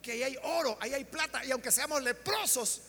que 0.00 0.12
ahí 0.12 0.22
hay 0.22 0.38
oro, 0.42 0.76
ahí 0.80 0.94
hay 0.94 1.04
plata, 1.04 1.44
y 1.44 1.50
aunque 1.50 1.70
seamos 1.70 2.02
leprosos, 2.02 2.82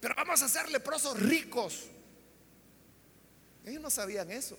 pero 0.00 0.14
vamos 0.14 0.42
a 0.42 0.48
ser 0.48 0.70
leprosos 0.70 1.18
ricos. 1.20 1.86
Ellos 3.64 3.82
no 3.82 3.90
sabían 3.90 4.30
eso. 4.30 4.56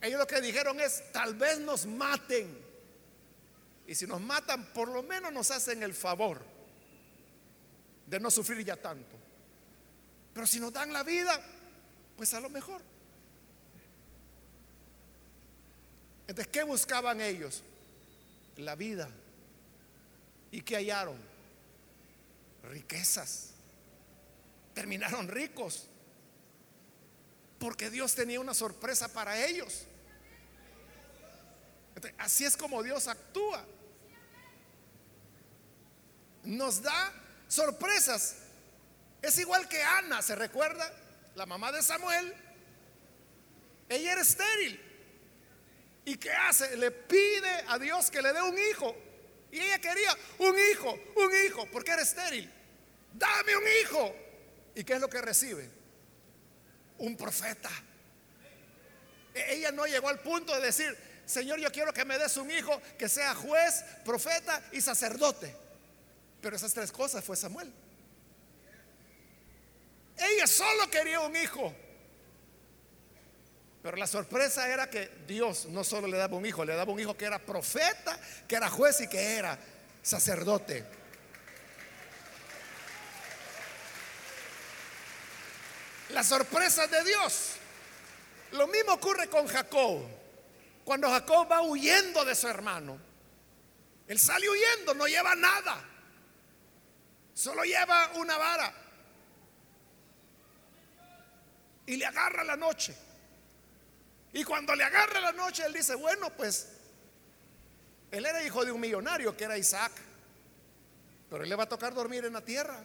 Ellos 0.00 0.18
lo 0.18 0.26
que 0.26 0.40
dijeron 0.40 0.80
es, 0.80 1.12
tal 1.12 1.34
vez 1.34 1.58
nos 1.58 1.86
maten. 1.86 2.64
Y 3.86 3.94
si 3.94 4.06
nos 4.06 4.20
matan, 4.20 4.72
por 4.72 4.88
lo 4.88 5.02
menos 5.02 5.32
nos 5.32 5.50
hacen 5.50 5.82
el 5.82 5.94
favor 5.94 6.40
de 8.06 8.20
no 8.20 8.30
sufrir 8.30 8.64
ya 8.64 8.76
tanto. 8.76 9.16
Pero 10.32 10.46
si 10.46 10.60
nos 10.60 10.72
dan 10.72 10.92
la 10.92 11.02
vida, 11.02 11.40
pues 12.16 12.32
a 12.34 12.40
lo 12.40 12.48
mejor. 12.48 12.80
Entonces, 16.28 16.48
¿qué 16.48 16.62
buscaban 16.62 17.20
ellos? 17.20 17.62
La 18.56 18.74
vida. 18.74 19.08
¿Y 20.50 20.62
qué 20.62 20.76
hallaron? 20.76 21.18
Riquezas 22.64 23.56
terminaron 24.76 25.26
ricos. 25.28 25.86
Porque 27.58 27.88
Dios 27.88 28.14
tenía 28.14 28.38
una 28.38 28.52
sorpresa 28.52 29.08
para 29.08 29.46
ellos. 29.46 29.84
Así 32.18 32.44
es 32.44 32.58
como 32.58 32.82
Dios 32.82 33.08
actúa. 33.08 33.64
Nos 36.44 36.82
da 36.82 37.10
sorpresas. 37.48 38.36
Es 39.22 39.38
igual 39.38 39.66
que 39.66 39.82
Ana, 39.82 40.20
¿se 40.20 40.34
recuerda? 40.34 40.92
La 41.34 41.46
mamá 41.46 41.72
de 41.72 41.82
Samuel. 41.82 42.34
Ella 43.88 44.12
era 44.12 44.20
estéril. 44.20 44.78
¿Y 46.06 46.16
qué 46.18 46.30
hace? 46.30 46.76
Le 46.76 46.92
pide 46.92 47.64
a 47.66 47.78
Dios 47.78 48.10
que 48.12 48.22
le 48.22 48.32
dé 48.32 48.40
un 48.40 48.56
hijo. 48.56 48.96
Y 49.50 49.58
ella 49.58 49.80
quería 49.80 50.16
un 50.38 50.56
hijo, 50.70 50.98
un 51.16 51.30
hijo, 51.44 51.66
porque 51.72 51.90
era 51.90 52.02
estéril. 52.02 52.48
Dame 53.12 53.56
un 53.56 53.64
hijo. 53.82 54.14
¿Y 54.76 54.84
qué 54.84 54.94
es 54.94 55.00
lo 55.00 55.08
que 55.08 55.20
recibe? 55.20 55.68
Un 56.98 57.16
profeta. 57.16 57.70
E-, 59.34 59.54
ella 59.54 59.72
no 59.72 59.84
llegó 59.84 60.08
al 60.08 60.20
punto 60.20 60.54
de 60.54 60.66
decir, 60.66 60.96
Señor, 61.26 61.58
yo 61.58 61.72
quiero 61.72 61.92
que 61.92 62.04
me 62.04 62.16
des 62.18 62.36
un 62.36 62.52
hijo 62.52 62.80
que 62.96 63.08
sea 63.08 63.34
juez, 63.34 63.82
profeta 64.04 64.62
y 64.70 64.80
sacerdote. 64.80 65.56
Pero 66.40 66.54
esas 66.54 66.72
tres 66.72 66.92
cosas 66.92 67.24
fue 67.24 67.34
Samuel. 67.34 67.72
Ella 70.16 70.46
solo 70.46 70.88
quería 70.88 71.18
un 71.18 71.34
hijo. 71.34 71.74
Pero 73.86 73.98
la 73.98 74.08
sorpresa 74.08 74.68
era 74.68 74.90
que 74.90 75.08
Dios 75.28 75.66
no 75.66 75.84
solo 75.84 76.08
le 76.08 76.16
daba 76.16 76.36
un 76.36 76.44
hijo, 76.44 76.64
le 76.64 76.74
daba 76.74 76.92
un 76.92 76.98
hijo 76.98 77.16
que 77.16 77.24
era 77.24 77.38
profeta, 77.38 78.18
que 78.48 78.56
era 78.56 78.68
juez 78.68 79.02
y 79.02 79.08
que 79.08 79.36
era 79.36 79.56
sacerdote. 80.02 80.84
La 86.08 86.24
sorpresa 86.24 86.88
de 86.88 87.04
Dios. 87.04 87.52
Lo 88.50 88.66
mismo 88.66 88.94
ocurre 88.94 89.28
con 89.28 89.46
Jacob. 89.46 90.02
Cuando 90.84 91.08
Jacob 91.08 91.48
va 91.48 91.62
huyendo 91.62 92.24
de 92.24 92.34
su 92.34 92.48
hermano, 92.48 92.98
él 94.08 94.18
sale 94.18 94.48
huyendo, 94.50 94.94
no 94.94 95.06
lleva 95.06 95.36
nada. 95.36 95.80
Solo 97.34 97.62
lleva 97.62 98.10
una 98.16 98.36
vara. 98.36 98.74
Y 101.86 101.96
le 101.96 102.04
agarra 102.04 102.42
la 102.42 102.56
noche. 102.56 103.05
Y 104.36 104.44
cuando 104.44 104.74
le 104.74 104.84
agarra 104.84 105.18
la 105.18 105.32
noche, 105.32 105.64
él 105.64 105.72
dice, 105.72 105.94
bueno, 105.94 106.28
pues 106.36 106.68
él 108.10 108.26
era 108.26 108.44
hijo 108.44 108.66
de 108.66 108.70
un 108.70 108.78
millonario 108.78 109.34
que 109.34 109.44
era 109.44 109.56
Isaac. 109.56 109.92
Pero 111.30 111.42
él 111.42 111.48
le 111.48 111.56
va 111.56 111.62
a 111.62 111.68
tocar 111.70 111.94
dormir 111.94 112.22
en 112.26 112.34
la 112.34 112.42
tierra. 112.42 112.84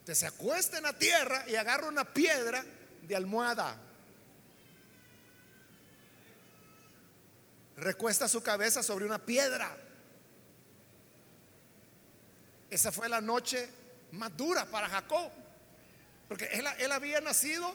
Entonces 0.00 0.18
se 0.18 0.26
acuesta 0.26 0.76
en 0.76 0.82
la 0.82 0.92
tierra 0.92 1.48
y 1.48 1.56
agarra 1.56 1.88
una 1.88 2.04
piedra 2.04 2.62
de 3.00 3.16
almohada. 3.16 3.80
Recuesta 7.78 8.28
su 8.28 8.42
cabeza 8.42 8.82
sobre 8.82 9.06
una 9.06 9.24
piedra. 9.24 9.74
Esa 12.68 12.92
fue 12.92 13.08
la 13.08 13.22
noche 13.22 13.70
más 14.12 14.36
dura 14.36 14.66
para 14.66 14.86
Jacob. 14.86 15.32
Porque 16.28 16.44
él, 16.52 16.92
había 16.92 17.22
nacido 17.22 17.74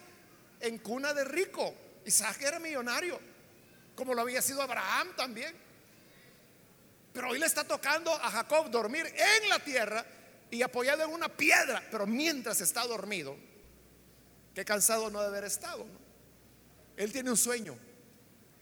en 0.60 0.78
cuna 0.78 1.16
de 1.16 1.24
rico. 1.24 1.89
Isaac 2.10 2.42
era 2.42 2.60
millonario. 2.60 3.20
Como 3.96 4.14
lo 4.14 4.22
había 4.22 4.42
sido 4.42 4.62
Abraham 4.62 5.10
también. 5.16 5.56
Pero 7.14 7.30
hoy 7.30 7.40
le 7.40 7.46
está 7.46 7.64
tocando 7.64 8.12
a 8.12 8.32
Jacob 8.32 8.70
dormir 8.70 9.06
en 9.06 9.50
la 9.50 9.60
tierra 9.60 10.06
y 10.52 10.62
apoyado 10.62 11.04
en 11.04 11.12
una 11.12 11.30
piedra. 11.30 11.84
Pero 11.92 12.08
mientras 12.08 12.62
está 12.62 12.86
dormido, 12.86 13.38
qué 14.56 14.66
cansado 14.66 15.10
no 15.10 15.22
de 15.22 15.28
haber 15.28 15.44
estado. 15.44 15.86
Él 16.98 17.12
tiene 17.12 17.30
un 17.30 17.38
sueño. 17.38 17.78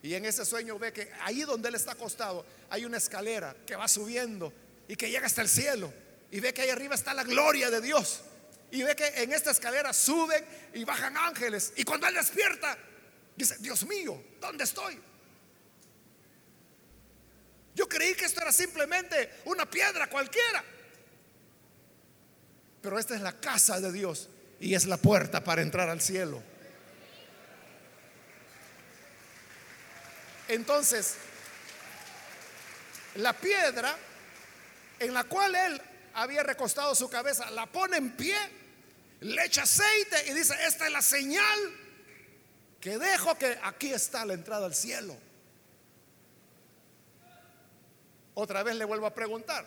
Y 0.04 0.14
en 0.14 0.26
ese 0.26 0.46
sueño 0.46 0.78
ve 0.78 0.94
que 0.94 1.12
ahí 1.22 1.42
donde 1.42 1.70
él 1.70 1.76
está 1.76 1.94
acostado 1.94 2.46
hay 2.70 2.86
una 2.86 2.98
escalera 2.98 3.56
que 3.66 3.76
va 3.76 3.88
subiendo 3.88 4.54
y 4.88 4.96
que 4.96 5.10
llega 5.10 5.26
hasta 5.26 5.42
el 5.42 5.50
cielo. 5.50 5.92
Y 6.32 6.40
ve 6.42 6.54
que 6.54 6.64
ahí 6.64 6.70
arriba 6.70 6.96
está 6.96 7.14
la 7.14 7.24
gloria 7.24 7.70
de 7.70 7.82
Dios. 7.82 8.22
Y 8.72 8.84
ve 8.84 8.96
que 8.96 9.08
en 9.08 9.32
esta 9.32 9.52
escalera 9.52 9.94
suben 9.94 10.44
y 10.74 10.84
bajan 10.84 11.16
ángeles. 11.16 11.74
Y 11.78 11.84
cuando 11.84 12.08
él 12.08 12.16
despierta, 12.16 12.78
dice, 13.38 13.56
Dios 13.60 13.86
mío, 13.86 14.22
¿dónde 14.42 14.64
estoy? 14.64 15.00
Yo 17.76 17.88
creí 17.88 18.16
que 18.16 18.26
esto 18.26 18.42
era 18.42 18.52
simplemente 18.52 19.42
una 19.46 19.70
piedra 19.70 20.08
cualquiera. 20.08 20.64
Pero 22.82 22.98
esta 22.98 23.16
es 23.16 23.22
la 23.22 23.40
casa 23.40 23.80
de 23.80 23.92
Dios 23.92 24.30
y 24.60 24.74
es 24.74 24.86
la 24.86 24.98
puerta 24.98 25.44
para 25.44 25.62
entrar 25.62 25.88
al 25.88 26.02
cielo. 26.02 26.42
Entonces, 30.48 31.16
la 33.16 33.34
piedra 33.34 33.96
en 35.00 35.14
la 35.14 35.26
cual 35.26 35.54
él 35.54 35.82
había 36.16 36.42
recostado 36.42 36.96
su 36.96 37.10
cabeza, 37.10 37.52
la 37.52 37.68
pone 37.68 37.98
en 37.98 38.16
pie, 38.16 38.38
le 39.20 39.46
echa 39.46 39.64
aceite 39.64 40.30
y 40.30 40.34
dice, 40.34 40.56
esta 40.66 40.88
es 40.88 40.92
la 40.92 41.02
señal 41.04 41.87
que 42.80 42.98
dejo 42.98 43.38
que 43.38 43.58
aquí 43.64 43.92
está 43.92 44.26
la 44.26 44.34
entrada 44.34 44.66
al 44.66 44.76
cielo. 44.76 45.16
Otra 48.34 48.64
vez 48.64 48.76
le 48.76 48.86
vuelvo 48.86 49.08
a 49.08 49.14
preguntar, 49.14 49.66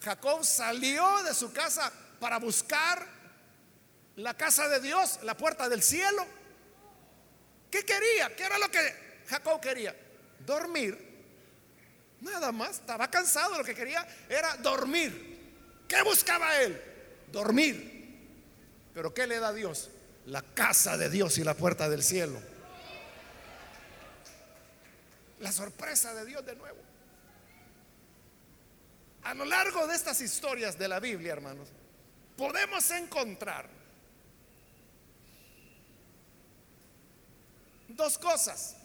Jacob 0.00 0.44
salió 0.44 1.22
de 1.22 1.34
su 1.34 1.52
casa 1.52 1.92
para 2.18 2.38
buscar 2.38 3.06
la 4.16 4.34
casa 4.34 4.68
de 4.68 4.80
Dios, 4.80 5.20
la 5.22 5.36
puerta 5.36 5.68
del 5.68 5.82
cielo. 5.82 6.26
¿Qué 7.70 7.84
quería? 7.84 8.34
¿Qué 8.34 8.44
era 8.44 8.58
lo 8.58 8.68
que 8.70 9.22
Jacob 9.28 9.60
quería? 9.60 9.94
dormir. 10.48 11.06
Nada 12.20 12.50
más, 12.50 12.70
estaba 12.80 13.08
cansado, 13.08 13.58
lo 13.58 13.64
que 13.64 13.74
quería 13.74 14.06
era 14.28 14.56
dormir. 14.56 15.36
¿Qué 15.86 16.02
buscaba 16.02 16.60
él? 16.60 16.80
Dormir. 17.30 17.96
Pero 18.92 19.14
¿qué 19.14 19.26
le 19.26 19.38
da 19.38 19.52
Dios? 19.52 19.90
La 20.28 20.42
casa 20.42 20.96
de 20.96 21.10
Dios 21.10 21.38
y 21.38 21.44
la 21.44 21.54
puerta 21.54 21.88
del 21.88 22.02
cielo. 22.02 22.40
La 25.40 25.52
sorpresa 25.52 26.14
de 26.14 26.24
Dios 26.24 26.44
de 26.44 26.56
nuevo. 26.56 26.78
A 29.24 29.34
lo 29.34 29.44
largo 29.44 29.86
de 29.86 29.94
estas 29.94 30.20
historias 30.20 30.78
de 30.78 30.88
la 30.88 31.00
Biblia, 31.00 31.32
hermanos, 31.32 31.68
podemos 32.36 32.90
encontrar 32.90 33.68
dos 37.88 38.16
cosas 38.18 38.76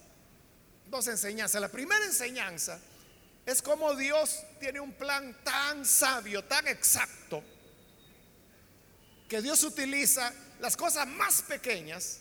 dos 0.94 1.08
enseñanzas. 1.08 1.60
La 1.60 1.70
primera 1.70 2.06
enseñanza 2.06 2.80
es 3.46 3.62
cómo 3.62 3.96
Dios 3.96 4.44
tiene 4.60 4.80
un 4.80 4.94
plan 4.94 5.36
tan 5.44 5.84
sabio, 5.86 6.44
tan 6.44 6.68
exacto, 6.68 7.44
que 9.28 9.42
Dios 9.42 9.64
utiliza 9.64 10.32
las 10.64 10.78
cosas 10.78 11.06
más 11.06 11.42
pequeñas 11.42 12.20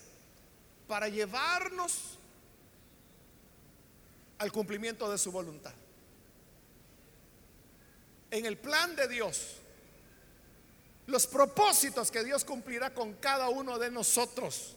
para 0.88 1.07
llevarnos 1.07 2.18
al 4.38 4.51
cumplimiento 4.51 5.09
de 5.09 5.16
su 5.16 5.30
voluntad. 5.30 5.72
En 8.32 8.45
el 8.45 8.59
plan 8.59 8.97
de 8.97 9.07
Dios, 9.07 9.59
los 11.07 11.28
propósitos 11.28 12.11
que 12.11 12.24
Dios 12.24 12.45
cumplirá 12.45 12.93
con 12.93 13.14
cada 13.14 13.49
uno 13.49 13.78
de 13.78 13.93
nosotros, 13.93 14.74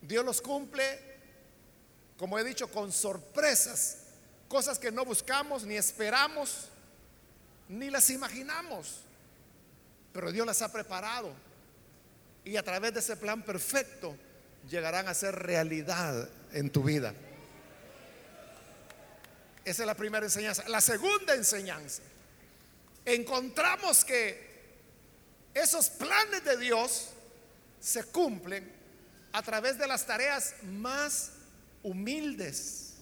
Dios 0.00 0.24
los 0.24 0.40
cumple 0.40 1.08
como 2.16 2.38
he 2.38 2.44
dicho, 2.44 2.70
con 2.70 2.92
sorpresas, 2.92 4.04
cosas 4.46 4.78
que 4.78 4.92
no 4.92 5.04
buscamos 5.04 5.64
ni 5.64 5.76
esperamos, 5.76 6.68
ni 7.68 7.90
las 7.90 8.08
imaginamos, 8.10 9.02
pero 10.12 10.32
Dios 10.32 10.46
las 10.46 10.62
ha 10.62 10.72
preparado 10.72 11.32
y 12.44 12.56
a 12.56 12.62
través 12.62 12.94
de 12.94 13.00
ese 13.00 13.16
plan 13.16 13.42
perfecto 13.42 14.16
llegarán 14.68 15.08
a 15.08 15.14
ser 15.14 15.34
realidad 15.34 16.28
en 16.52 16.70
tu 16.70 16.82
vida. 16.82 17.14
Esa 19.64 19.82
es 19.82 19.86
la 19.86 19.94
primera 19.94 20.24
enseñanza. 20.24 20.66
La 20.68 20.80
segunda 20.80 21.34
enseñanza, 21.34 22.02
encontramos 23.04 24.04
que 24.04 24.48
esos 25.52 25.90
planes 25.90 26.42
de 26.44 26.56
Dios 26.56 27.08
se 27.80 28.04
cumplen 28.04 28.72
a 29.32 29.42
través 29.42 29.78
de 29.78 29.86
las 29.86 30.06
tareas 30.06 30.54
más 30.62 31.32
humildes, 31.82 32.94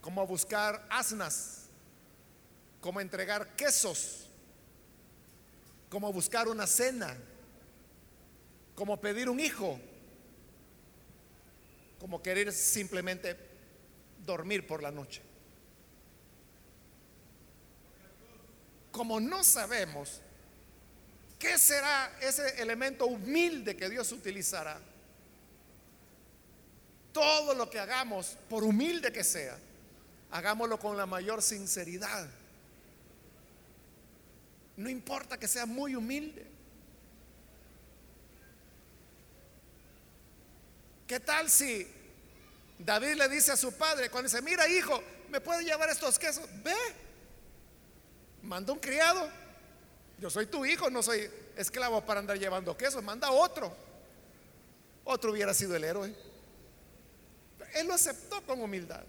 como 0.00 0.26
buscar 0.26 0.86
asnas, 0.90 1.66
como 2.80 3.00
entregar 3.00 3.54
quesos, 3.56 4.28
como 5.94 6.12
buscar 6.12 6.48
una 6.48 6.66
cena, 6.66 7.16
como 8.74 9.00
pedir 9.00 9.28
un 9.28 9.38
hijo, 9.38 9.78
como 12.00 12.20
querer 12.20 12.52
simplemente 12.52 13.36
dormir 14.26 14.66
por 14.66 14.82
la 14.82 14.90
noche. 14.90 15.22
Como 18.90 19.20
no 19.20 19.44
sabemos 19.44 20.20
qué 21.38 21.56
será 21.58 22.18
ese 22.20 22.60
elemento 22.60 23.06
humilde 23.06 23.76
que 23.76 23.88
Dios 23.88 24.10
utilizará, 24.10 24.80
todo 27.12 27.54
lo 27.54 27.70
que 27.70 27.78
hagamos, 27.78 28.36
por 28.50 28.64
humilde 28.64 29.12
que 29.12 29.22
sea, 29.22 29.56
hagámoslo 30.32 30.76
con 30.76 30.96
la 30.96 31.06
mayor 31.06 31.40
sinceridad. 31.40 32.28
No 34.76 34.88
importa 34.88 35.38
que 35.38 35.46
sea 35.46 35.66
muy 35.66 35.94
humilde. 35.94 36.46
¿Qué 41.06 41.20
tal 41.20 41.50
si 41.50 41.86
David 42.78 43.14
le 43.14 43.28
dice 43.28 43.52
a 43.52 43.56
su 43.56 43.72
padre, 43.72 44.10
cuando 44.10 44.28
dice, 44.28 44.42
mira 44.42 44.66
hijo, 44.68 45.02
¿me 45.30 45.40
puede 45.40 45.64
llevar 45.64 45.88
estos 45.90 46.18
quesos? 46.18 46.48
Ve, 46.62 46.74
manda 48.42 48.72
un 48.72 48.78
criado. 48.78 49.28
Yo 50.18 50.30
soy 50.30 50.46
tu 50.46 50.64
hijo, 50.64 50.90
no 50.90 51.02
soy 51.02 51.30
esclavo 51.56 52.04
para 52.04 52.20
andar 52.20 52.38
llevando 52.38 52.76
quesos, 52.76 53.02
manda 53.02 53.30
otro. 53.30 53.76
Otro 55.04 55.32
hubiera 55.32 55.52
sido 55.52 55.76
el 55.76 55.84
héroe. 55.84 56.14
Él 57.74 57.86
lo 57.86 57.94
aceptó 57.94 58.42
con 58.42 58.60
humildad. 58.60 59.04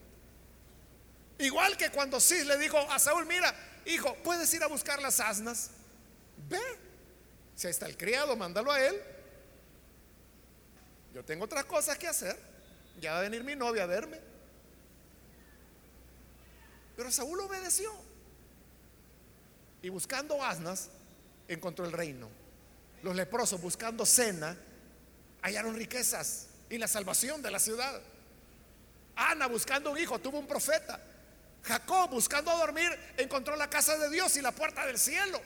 Igual 1.40 1.78
que 1.78 1.90
cuando 1.90 2.20
sí 2.20 2.44
le 2.44 2.58
dijo 2.58 2.78
a 2.78 3.00
Saúl, 3.00 3.26
mira, 3.26 3.54
hijo, 3.86 4.16
puedes 4.24 4.54
ir 4.54 4.64
a 4.64 4.68
buscar 4.68 5.02
las 5.02 5.20
asnas. 5.20 5.70
Ve, 6.50 6.60
si 7.56 7.68
ahí 7.68 7.72
está 7.72 7.86
el 7.86 7.98
criado, 7.98 8.36
mándalo 8.36 8.72
a 8.72 8.80
él. 8.80 9.02
Yo 11.14 11.24
tengo 11.24 11.46
otras 11.46 11.66
cosas 11.66 11.98
que 11.98 12.08
hacer. 12.08 12.38
Ya 13.00 13.14
va 13.14 13.20
a 13.20 13.22
venir 13.22 13.44
mi 13.44 13.56
novia 13.56 13.84
a 13.84 13.88
verme. 13.88 14.20
Pero 16.96 17.12
Saúl 17.12 17.40
obedeció. 17.40 17.92
Y 19.82 19.90
buscando 19.90 20.44
asnas, 20.44 20.90
encontró 21.48 21.86
el 21.86 21.92
reino. 21.92 22.30
Los 23.04 23.16
leprosos 23.16 23.62
buscando 23.62 24.06
cena, 24.06 24.58
hallaron 25.42 25.76
riquezas 25.76 26.48
y 26.70 26.78
la 26.78 26.88
salvación 26.88 27.42
de 27.42 27.52
la 27.52 27.60
ciudad. 27.60 28.02
Ana 29.16 29.48
buscando 29.48 29.92
un 29.92 29.98
hijo, 29.98 30.20
tuvo 30.20 30.40
un 30.40 30.48
profeta. 30.48 31.00
Jacob 31.68 32.12
buscando 32.12 32.56
dormir, 32.58 32.90
encontró 33.18 33.56
la 33.56 33.70
casa 33.70 33.98
de 33.98 34.10
Dios 34.10 34.36
y 34.38 34.42
la 34.42 34.52
puerta 34.52 34.86
del 34.86 35.00
cielo. 35.00 35.42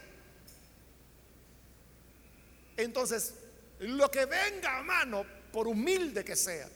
Entonces, 2.75 3.33
lo 3.79 4.11
que 4.11 4.25
venga 4.25 4.77
a 4.79 4.83
mano, 4.83 5.25
por 5.51 5.67
humilde 5.67 6.23
que 6.25 6.35
sea, 6.35 6.67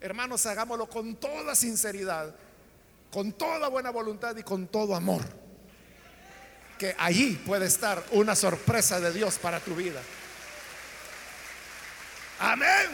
hermanos, 0.00 0.44
hagámoslo 0.46 0.88
con 0.88 1.16
toda 1.16 1.54
sinceridad, 1.54 2.34
con 3.10 3.32
toda 3.32 3.68
buena 3.68 3.90
voluntad 3.90 4.36
y 4.36 4.42
con 4.42 4.66
todo 4.68 4.94
amor. 4.94 5.22
Que 6.78 6.94
allí 6.98 7.32
puede 7.46 7.66
estar 7.66 8.04
una 8.10 8.36
sorpresa 8.36 9.00
de 9.00 9.12
Dios 9.12 9.38
para 9.38 9.60
tu 9.60 9.74
vida. 9.74 10.02
Amén. 12.38 12.90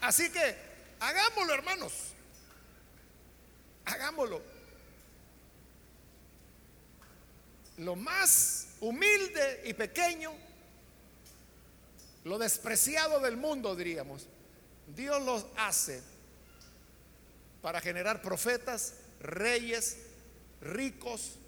Así 0.00 0.30
que 0.30 0.56
hagámoslo, 1.00 1.52
hermanos. 1.52 2.15
Hagámoslo. 3.86 4.42
Lo 7.78 7.96
más 7.96 8.68
humilde 8.80 9.62
y 9.64 9.74
pequeño, 9.74 10.32
lo 12.24 12.38
despreciado 12.38 13.20
del 13.20 13.36
mundo, 13.36 13.76
diríamos, 13.76 14.26
Dios 14.94 15.22
los 15.22 15.46
hace 15.56 16.02
para 17.62 17.80
generar 17.80 18.22
profetas, 18.22 18.94
reyes, 19.20 19.98
ricos, 20.60 21.38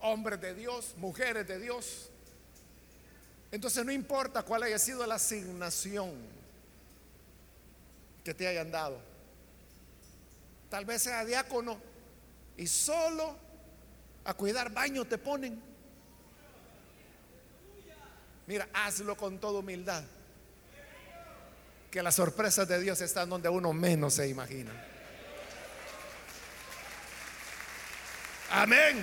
hombres 0.00 0.40
de 0.40 0.54
Dios, 0.54 0.94
mujeres 0.96 1.46
de 1.46 1.58
Dios. 1.58 2.10
Entonces 3.52 3.84
no 3.84 3.92
importa 3.92 4.42
cuál 4.42 4.62
haya 4.62 4.78
sido 4.78 5.06
la 5.06 5.16
asignación 5.16 6.12
que 8.24 8.32
te 8.32 8.46
hayan 8.46 8.70
dado. 8.70 9.09
Tal 10.70 10.84
vez 10.84 11.02
sea 11.02 11.24
diácono 11.24 11.78
y 12.56 12.66
solo 12.68 13.36
a 14.24 14.34
cuidar 14.34 14.70
baño 14.70 15.04
te 15.04 15.18
ponen. 15.18 15.60
Mira, 18.46 18.68
hazlo 18.72 19.16
con 19.16 19.38
toda 19.38 19.58
humildad. 19.58 20.04
Que 21.90 22.02
las 22.02 22.14
sorpresas 22.14 22.68
de 22.68 22.80
Dios 22.80 23.00
están 23.00 23.28
donde 23.28 23.48
uno 23.48 23.72
menos 23.72 24.14
se 24.14 24.28
imagina. 24.28 24.70
Amén. 28.50 29.02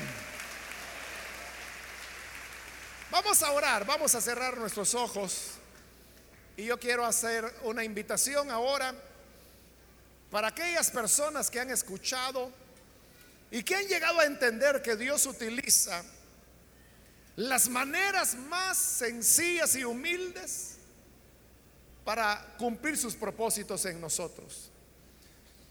Vamos 3.12 3.44
a 3.44 3.52
orar, 3.52 3.86
vamos 3.86 4.16
a 4.16 4.22
cerrar 4.22 4.58
nuestros 4.58 4.96
ojos. 4.96 5.52
Y 6.56 6.66
yo 6.66 6.80
quiero 6.80 7.06
hacer 7.06 7.54
una 7.64 7.84
invitación 7.84 8.52
ahora 8.52 8.94
para 10.30 10.50
aquellas 10.50 10.92
personas 10.92 11.50
que 11.50 11.60
han 11.60 11.70
escuchado 11.70 12.52
y 13.50 13.64
que 13.64 13.76
han 13.76 13.88
llegado 13.88 14.20
a 14.20 14.26
entender 14.26 14.82
que 14.82 14.96
Dios 14.96 15.26
utiliza 15.26 16.04
las 17.38 17.70
maneras 17.70 18.36
más 18.36 18.78
sencillas 18.78 19.76
y 19.76 19.84
humildes 19.84 20.78
para 22.04 22.56
cumplir 22.58 22.98
sus 22.98 23.16
propósitos 23.16 23.86
en 23.86 24.02
nosotros. 24.02 24.72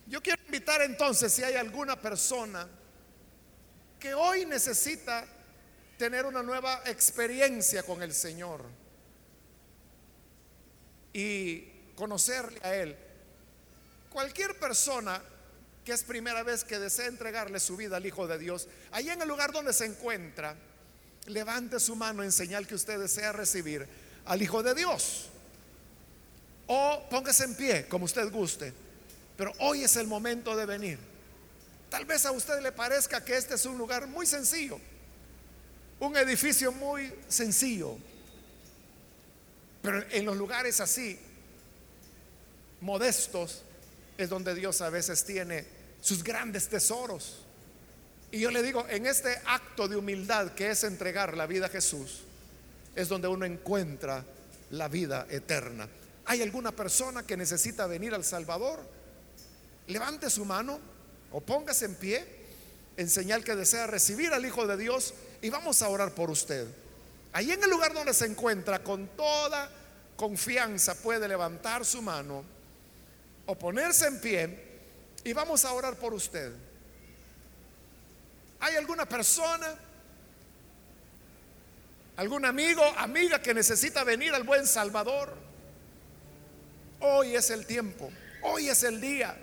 Yo 0.07 0.23
quiero 0.23 0.41
invitar 0.47 0.83
entonces 0.83 1.33
si 1.33 1.43
hay 1.43 1.55
alguna 1.55 2.01
persona 2.01 2.69
que 3.99 4.15
hoy 4.15 4.47
necesita 4.47 5.27
tener 5.99 6.27
una 6.27 6.43
nueva 6.43 6.83
experiencia 6.85 7.83
con 7.83 8.03
el 8.03 8.13
Señor 8.13 8.63
y 11.13 11.63
conocerle 11.97 12.61
a 12.63 12.75
Él. 12.75 12.97
Cualquier 14.17 14.59
persona 14.59 15.21
que 15.85 15.93
es 15.93 16.03
primera 16.03 16.43
vez 16.43 16.65
que 16.65 16.79
desea 16.79 17.05
entregarle 17.05 17.61
su 17.61 17.77
vida 17.77 17.99
al 17.99 18.07
Hijo 18.07 18.27
de 18.27 18.39
Dios, 18.39 18.67
ahí 18.91 19.11
en 19.11 19.21
el 19.21 19.29
lugar 19.29 19.53
donde 19.53 19.75
se 19.75 19.85
encuentra, 19.85 20.57
levante 21.27 21.79
su 21.79 21.95
mano 21.97 22.23
en 22.23 22.33
señal 22.33 22.67
que 22.67 22.77
usted 22.77 22.99
desea 22.99 23.33
recibir 23.33 23.87
al 24.25 24.41
Hijo 24.41 24.63
de 24.63 24.75
Dios. 24.75 25.27
O 26.67 27.07
póngase 27.11 27.45
en 27.45 27.57
pie, 27.57 27.89
como 27.89 28.07
usted 28.07 28.33
guste. 28.33 28.73
Pero 29.37 29.53
hoy 29.59 29.85
es 29.85 29.97
el 29.97 30.07
momento 30.07 30.57
de 30.57 30.65
venir. 30.65 30.99
Tal 31.91 32.07
vez 32.07 32.25
a 32.25 32.33
usted 32.33 32.63
le 32.63 32.73
parezca 32.73 33.23
que 33.23 33.37
este 33.37 33.57
es 33.57 33.67
un 33.67 33.77
lugar 33.77 34.07
muy 34.07 34.25
sencillo, 34.25 34.81
un 36.01 36.17
edificio 36.17 36.73
muy 36.73 37.13
sencillo. 37.29 37.99
Pero 39.83 40.03
en 40.11 40.25
los 40.25 40.39
lugares 40.39 40.81
así, 40.81 41.19
modestos, 42.81 43.63
es 44.19 44.29
donde 44.29 44.55
Dios 44.55 44.81
a 44.81 44.91
veces 44.91 45.25
tiene 45.25 45.65
sus 46.01 46.23
grandes 46.23 46.69
tesoros. 46.69 47.43
Y 48.31 48.41
yo 48.41 48.51
le 48.51 48.63
digo, 48.63 48.87
en 48.89 49.07
este 49.07 49.41
acto 49.47 49.89
de 49.89 49.97
humildad 49.97 50.53
que 50.53 50.71
es 50.71 50.85
entregar 50.85 51.37
la 51.37 51.47
vida 51.47 51.67
a 51.67 51.69
Jesús, 51.69 52.23
es 52.95 53.09
donde 53.09 53.29
uno 53.29 53.45
encuentra 53.45 54.25
la 54.71 54.89
vida 54.89 55.27
eterna. 55.31 55.89
¿Hay 56.25 56.43
alguna 56.43 56.73
persona 56.73 57.25
que 57.25 57.37
necesita 57.37 57.87
venir 57.87 58.15
al 58.15 58.25
Salvador? 58.25 58.81
Levante 59.87 60.29
su 60.29 60.45
mano 60.45 60.81
o 61.31 61.41
póngase 61.41 61.85
en 61.85 61.95
pie 61.95 62.25
en 62.97 63.09
señal 63.09 63.45
que 63.45 63.55
desea 63.55 63.87
recibir 63.87 64.33
al 64.33 64.45
Hijo 64.45 64.67
de 64.67 64.77
Dios 64.77 65.15
y 65.43 65.51
vamos 65.51 65.83
a 65.83 65.89
orar 65.89 66.13
por 66.15 66.31
usted. 66.31 66.67
Ahí 67.33 67.53
en 67.53 67.63
el 67.63 67.71
lugar 67.71 67.93
donde 67.93 68.15
se 68.15 68.25
encuentra, 68.25 68.83
con 68.83 69.09
toda 69.09 69.71
confianza 70.17 70.95
puede 70.95 71.29
levantar 71.29 71.85
su 71.85 72.01
mano 72.01 72.56
o 73.47 73.55
ponerse 73.57 74.07
en 74.07 74.21
pie 74.21 74.67
y 75.25 75.33
vamos 75.33 75.65
a 75.65 75.73
orar 75.73 75.97
por 75.97 76.13
usted. 76.15 76.53
¿Hay 78.61 78.77
alguna 78.77 79.07
persona, 79.07 79.75
algún 82.17 82.45
amigo, 82.45 82.83
amiga 82.97 83.41
que 83.41 83.55
necesita 83.55 84.05
venir 84.05 84.35
al 84.35 84.45
buen 84.45 84.67
Salvador? 84.67 85.35
Hoy 87.01 87.37
es 87.37 87.51
el 87.51 87.67
tiempo, 87.67 88.11
hoy 88.43 88.69
es 88.69 88.83
el 88.83 89.01
día. 89.01 89.37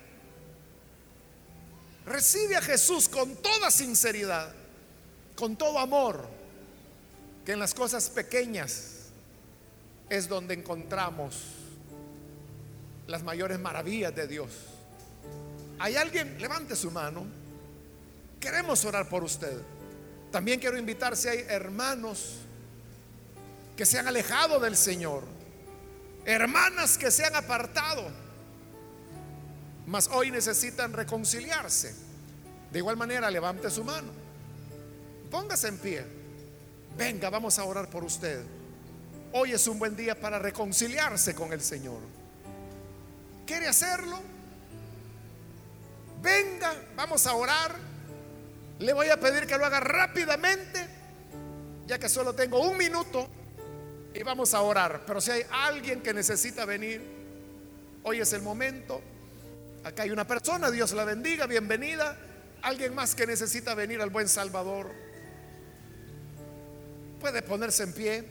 Recibe 2.05 2.57
a 2.57 2.61
Jesús 2.61 3.07
con 3.07 3.35
toda 3.37 3.71
sinceridad, 3.71 4.53
con 5.35 5.55
todo 5.55 5.79
amor, 5.79 6.27
que 7.45 7.53
en 7.53 7.59
las 7.59 7.73
cosas 7.73 8.09
pequeñas 8.09 9.09
es 10.09 10.27
donde 10.27 10.53
encontramos 10.53 11.62
las 13.07 13.23
mayores 13.23 13.59
maravillas 13.59 14.15
de 14.15 14.27
Dios. 14.27 14.49
¿Hay 15.79 15.95
alguien? 15.95 16.39
Levante 16.39 16.75
su 16.75 16.91
mano. 16.91 17.25
Queremos 18.39 18.83
orar 18.85 19.09
por 19.09 19.23
usted. 19.23 19.57
También 20.31 20.59
quiero 20.59 20.77
invitar 20.77 21.15
si 21.15 21.27
hay 21.27 21.45
hermanos 21.47 22.37
que 23.75 23.85
se 23.85 23.99
han 23.99 24.07
alejado 24.07 24.59
del 24.59 24.75
Señor, 24.75 25.23
hermanas 26.25 26.97
que 26.97 27.11
se 27.11 27.25
han 27.25 27.35
apartado, 27.35 28.09
mas 29.85 30.07
hoy 30.07 30.31
necesitan 30.31 30.93
reconciliarse. 30.93 31.93
De 32.71 32.79
igual 32.79 32.97
manera, 32.97 33.29
levante 33.29 33.69
su 33.69 33.83
mano. 33.83 34.11
Póngase 35.29 35.67
en 35.67 35.77
pie. 35.77 36.05
Venga, 36.97 37.29
vamos 37.29 37.59
a 37.59 37.65
orar 37.65 37.89
por 37.89 38.03
usted. 38.03 38.43
Hoy 39.31 39.51
es 39.51 39.67
un 39.67 39.79
buen 39.79 39.95
día 39.95 40.19
para 40.19 40.39
reconciliarse 40.39 41.35
con 41.35 41.53
el 41.53 41.61
Señor. 41.61 41.99
¿Quiere 43.45 43.67
hacerlo? 43.67 44.33
venga, 46.23 46.73
vamos 46.95 47.27
a 47.27 47.35
orar. 47.35 47.75
Le 48.79 48.93
voy 48.93 49.09
a 49.09 49.19
pedir 49.19 49.45
que 49.45 49.57
lo 49.57 49.65
haga 49.65 49.79
rápidamente, 49.79 50.87
ya 51.85 51.99
que 51.99 52.09
solo 52.09 52.33
tengo 52.33 52.59
un 52.59 52.77
minuto 52.77 53.27
y 54.13 54.23
vamos 54.23 54.53
a 54.53 54.61
orar. 54.61 55.03
Pero 55.05 55.21
si 55.21 55.31
hay 55.31 55.43
alguien 55.51 56.01
que 56.01 56.13
necesita 56.13 56.65
venir, 56.65 57.01
hoy 58.03 58.21
es 58.21 58.33
el 58.33 58.41
momento. 58.41 59.01
Acá 59.83 60.03
hay 60.03 60.11
una 60.11 60.25
persona, 60.25 60.71
Dios 60.71 60.93
la 60.93 61.03
bendiga, 61.03 61.45
bienvenida. 61.45 62.17
Alguien 62.61 62.95
más 62.95 63.13
que 63.13 63.27
necesita 63.27 63.75
venir 63.75 64.01
al 64.01 64.09
buen 64.09 64.29
Salvador. 64.29 64.91
Puede 67.19 67.41
ponerse 67.41 67.83
en 67.83 67.93
pie, 67.93 68.25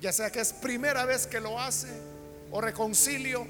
ya 0.00 0.12
sea 0.12 0.30
que 0.30 0.40
es 0.40 0.52
primera 0.52 1.04
vez 1.04 1.26
que 1.26 1.40
lo 1.40 1.58
hace 1.58 1.88
o 2.50 2.60
reconcilio 2.60 3.46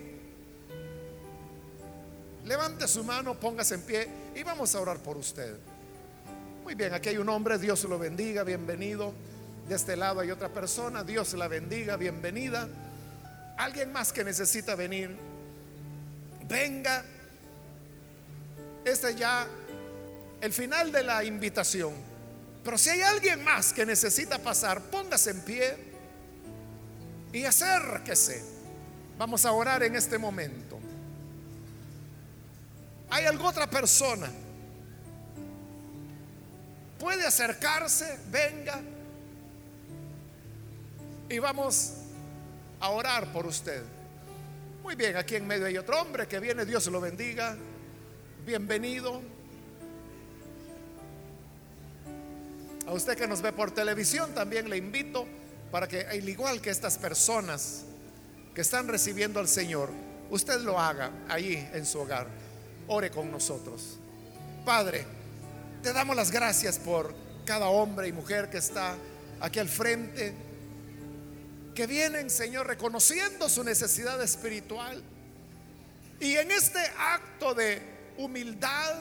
Levante 2.44 2.86
su 2.86 3.02
mano, 3.04 3.34
póngase 3.34 3.74
en 3.74 3.82
pie 3.82 4.08
y 4.34 4.42
vamos 4.42 4.74
a 4.74 4.80
orar 4.80 4.98
por 4.98 5.16
usted. 5.16 5.56
Muy 6.62 6.74
bien, 6.74 6.92
aquí 6.92 7.08
hay 7.08 7.16
un 7.16 7.28
hombre, 7.30 7.58
Dios 7.58 7.84
lo 7.84 7.98
bendiga, 7.98 8.44
bienvenido. 8.44 9.14
De 9.66 9.74
este 9.74 9.96
lado 9.96 10.20
hay 10.20 10.30
otra 10.30 10.50
persona, 10.50 11.02
Dios 11.04 11.32
la 11.34 11.48
bendiga, 11.48 11.96
bienvenida. 11.96 12.68
Alguien 13.56 13.92
más 13.92 14.12
que 14.12 14.24
necesita 14.24 14.74
venir, 14.74 15.16
venga. 16.46 17.02
Este 18.84 19.10
es 19.10 19.16
ya 19.16 19.46
el 20.42 20.52
final 20.52 20.92
de 20.92 21.02
la 21.02 21.24
invitación. 21.24 21.94
Pero 22.62 22.76
si 22.76 22.90
hay 22.90 23.00
alguien 23.00 23.42
más 23.42 23.72
que 23.72 23.86
necesita 23.86 24.38
pasar, 24.38 24.82
póngase 24.82 25.30
en 25.30 25.40
pie 25.40 25.76
y 27.32 27.44
acérquese. 27.44 28.44
Vamos 29.16 29.46
a 29.46 29.52
orar 29.52 29.82
en 29.82 29.96
este 29.96 30.18
momento. 30.18 30.78
¿Hay 33.14 33.26
alguna 33.26 33.50
otra 33.50 33.70
persona? 33.70 34.28
Puede 36.98 37.24
acercarse, 37.24 38.18
venga. 38.28 38.80
Y 41.28 41.38
vamos 41.38 41.92
a 42.80 42.88
orar 42.88 43.32
por 43.32 43.46
usted. 43.46 43.84
Muy 44.82 44.96
bien, 44.96 45.16
aquí 45.16 45.36
en 45.36 45.46
medio 45.46 45.66
hay 45.66 45.78
otro 45.78 46.02
hombre 46.02 46.26
que 46.26 46.40
viene, 46.40 46.64
Dios 46.64 46.88
lo 46.88 47.00
bendiga. 47.00 47.56
Bienvenido. 48.44 49.22
A 52.88 52.92
usted 52.94 53.16
que 53.16 53.28
nos 53.28 53.40
ve 53.40 53.52
por 53.52 53.70
televisión 53.70 54.34
también 54.34 54.68
le 54.68 54.76
invito 54.76 55.24
para 55.70 55.86
que, 55.86 56.00
al 56.00 56.28
igual 56.28 56.60
que 56.60 56.70
estas 56.70 56.98
personas 56.98 57.84
que 58.56 58.62
están 58.62 58.88
recibiendo 58.88 59.38
al 59.38 59.46
Señor, 59.46 59.90
usted 60.30 60.62
lo 60.62 60.80
haga 60.80 61.12
ahí 61.28 61.70
en 61.74 61.86
su 61.86 62.00
hogar. 62.00 62.43
Ore 62.88 63.10
con 63.10 63.30
nosotros. 63.30 63.98
Padre, 64.64 65.04
te 65.82 65.92
damos 65.92 66.16
las 66.16 66.30
gracias 66.30 66.78
por 66.78 67.14
cada 67.44 67.68
hombre 67.68 68.08
y 68.08 68.12
mujer 68.12 68.50
que 68.50 68.58
está 68.58 68.96
aquí 69.40 69.58
al 69.58 69.68
frente, 69.68 70.34
que 71.74 71.86
vienen, 71.86 72.30
Señor, 72.30 72.66
reconociendo 72.66 73.48
su 73.48 73.64
necesidad 73.64 74.22
espiritual. 74.22 75.02
Y 76.20 76.36
en 76.36 76.50
este 76.50 76.80
acto 76.98 77.54
de 77.54 77.82
humildad, 78.16 78.94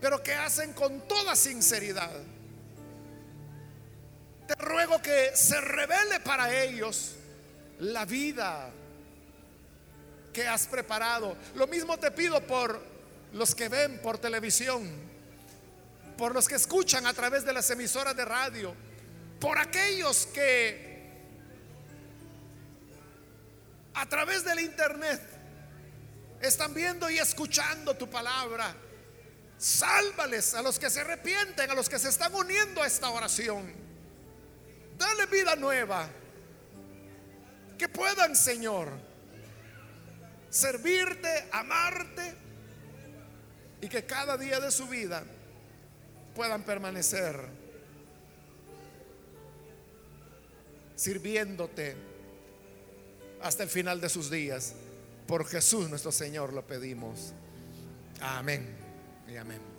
pero 0.00 0.22
que 0.22 0.34
hacen 0.34 0.72
con 0.72 1.06
toda 1.06 1.36
sinceridad, 1.36 2.12
te 4.46 4.54
ruego 4.56 5.00
que 5.00 5.30
se 5.34 5.60
revele 5.60 6.20
para 6.20 6.62
ellos 6.62 7.14
la 7.78 8.04
vida 8.04 8.70
que 10.34 10.46
has 10.46 10.66
preparado. 10.66 11.34
Lo 11.54 11.66
mismo 11.66 11.96
te 11.96 12.10
pido 12.10 12.46
por 12.46 12.78
los 13.32 13.54
que 13.54 13.70
ven 13.70 14.00
por 14.02 14.18
televisión, 14.18 14.90
por 16.18 16.34
los 16.34 16.46
que 16.46 16.56
escuchan 16.56 17.06
a 17.06 17.14
través 17.14 17.46
de 17.46 17.54
las 17.54 17.70
emisoras 17.70 18.14
de 18.14 18.26
radio, 18.26 18.74
por 19.40 19.56
aquellos 19.58 20.26
que 20.26 20.92
a 23.94 24.06
través 24.06 24.44
del 24.44 24.60
internet 24.60 25.22
están 26.42 26.74
viendo 26.74 27.08
y 27.08 27.18
escuchando 27.18 27.96
tu 27.96 28.10
palabra. 28.10 28.74
Sálvales 29.56 30.52
a 30.54 30.62
los 30.62 30.78
que 30.78 30.90
se 30.90 31.00
arrepienten, 31.00 31.70
a 31.70 31.74
los 31.74 31.88
que 31.88 31.98
se 31.98 32.08
están 32.08 32.34
uniendo 32.34 32.82
a 32.82 32.86
esta 32.86 33.08
oración. 33.08 33.72
Dale 34.98 35.26
vida 35.26 35.56
nueva. 35.56 36.08
Que 37.78 37.88
puedan, 37.88 38.36
Señor, 38.36 38.88
servirte, 40.54 41.48
amarte 41.50 42.32
y 43.80 43.88
que 43.88 44.04
cada 44.04 44.38
día 44.38 44.60
de 44.60 44.70
su 44.70 44.86
vida 44.86 45.24
puedan 46.32 46.62
permanecer 46.62 47.48
sirviéndote 50.94 51.96
hasta 53.42 53.64
el 53.64 53.68
final 53.68 54.00
de 54.00 54.08
sus 54.08 54.30
días. 54.30 54.74
Por 55.26 55.44
Jesús 55.44 55.90
nuestro 55.90 56.12
Señor 56.12 56.52
lo 56.52 56.64
pedimos. 56.64 57.32
Amén 58.20 58.76
y 59.26 59.36
amén. 59.36 59.73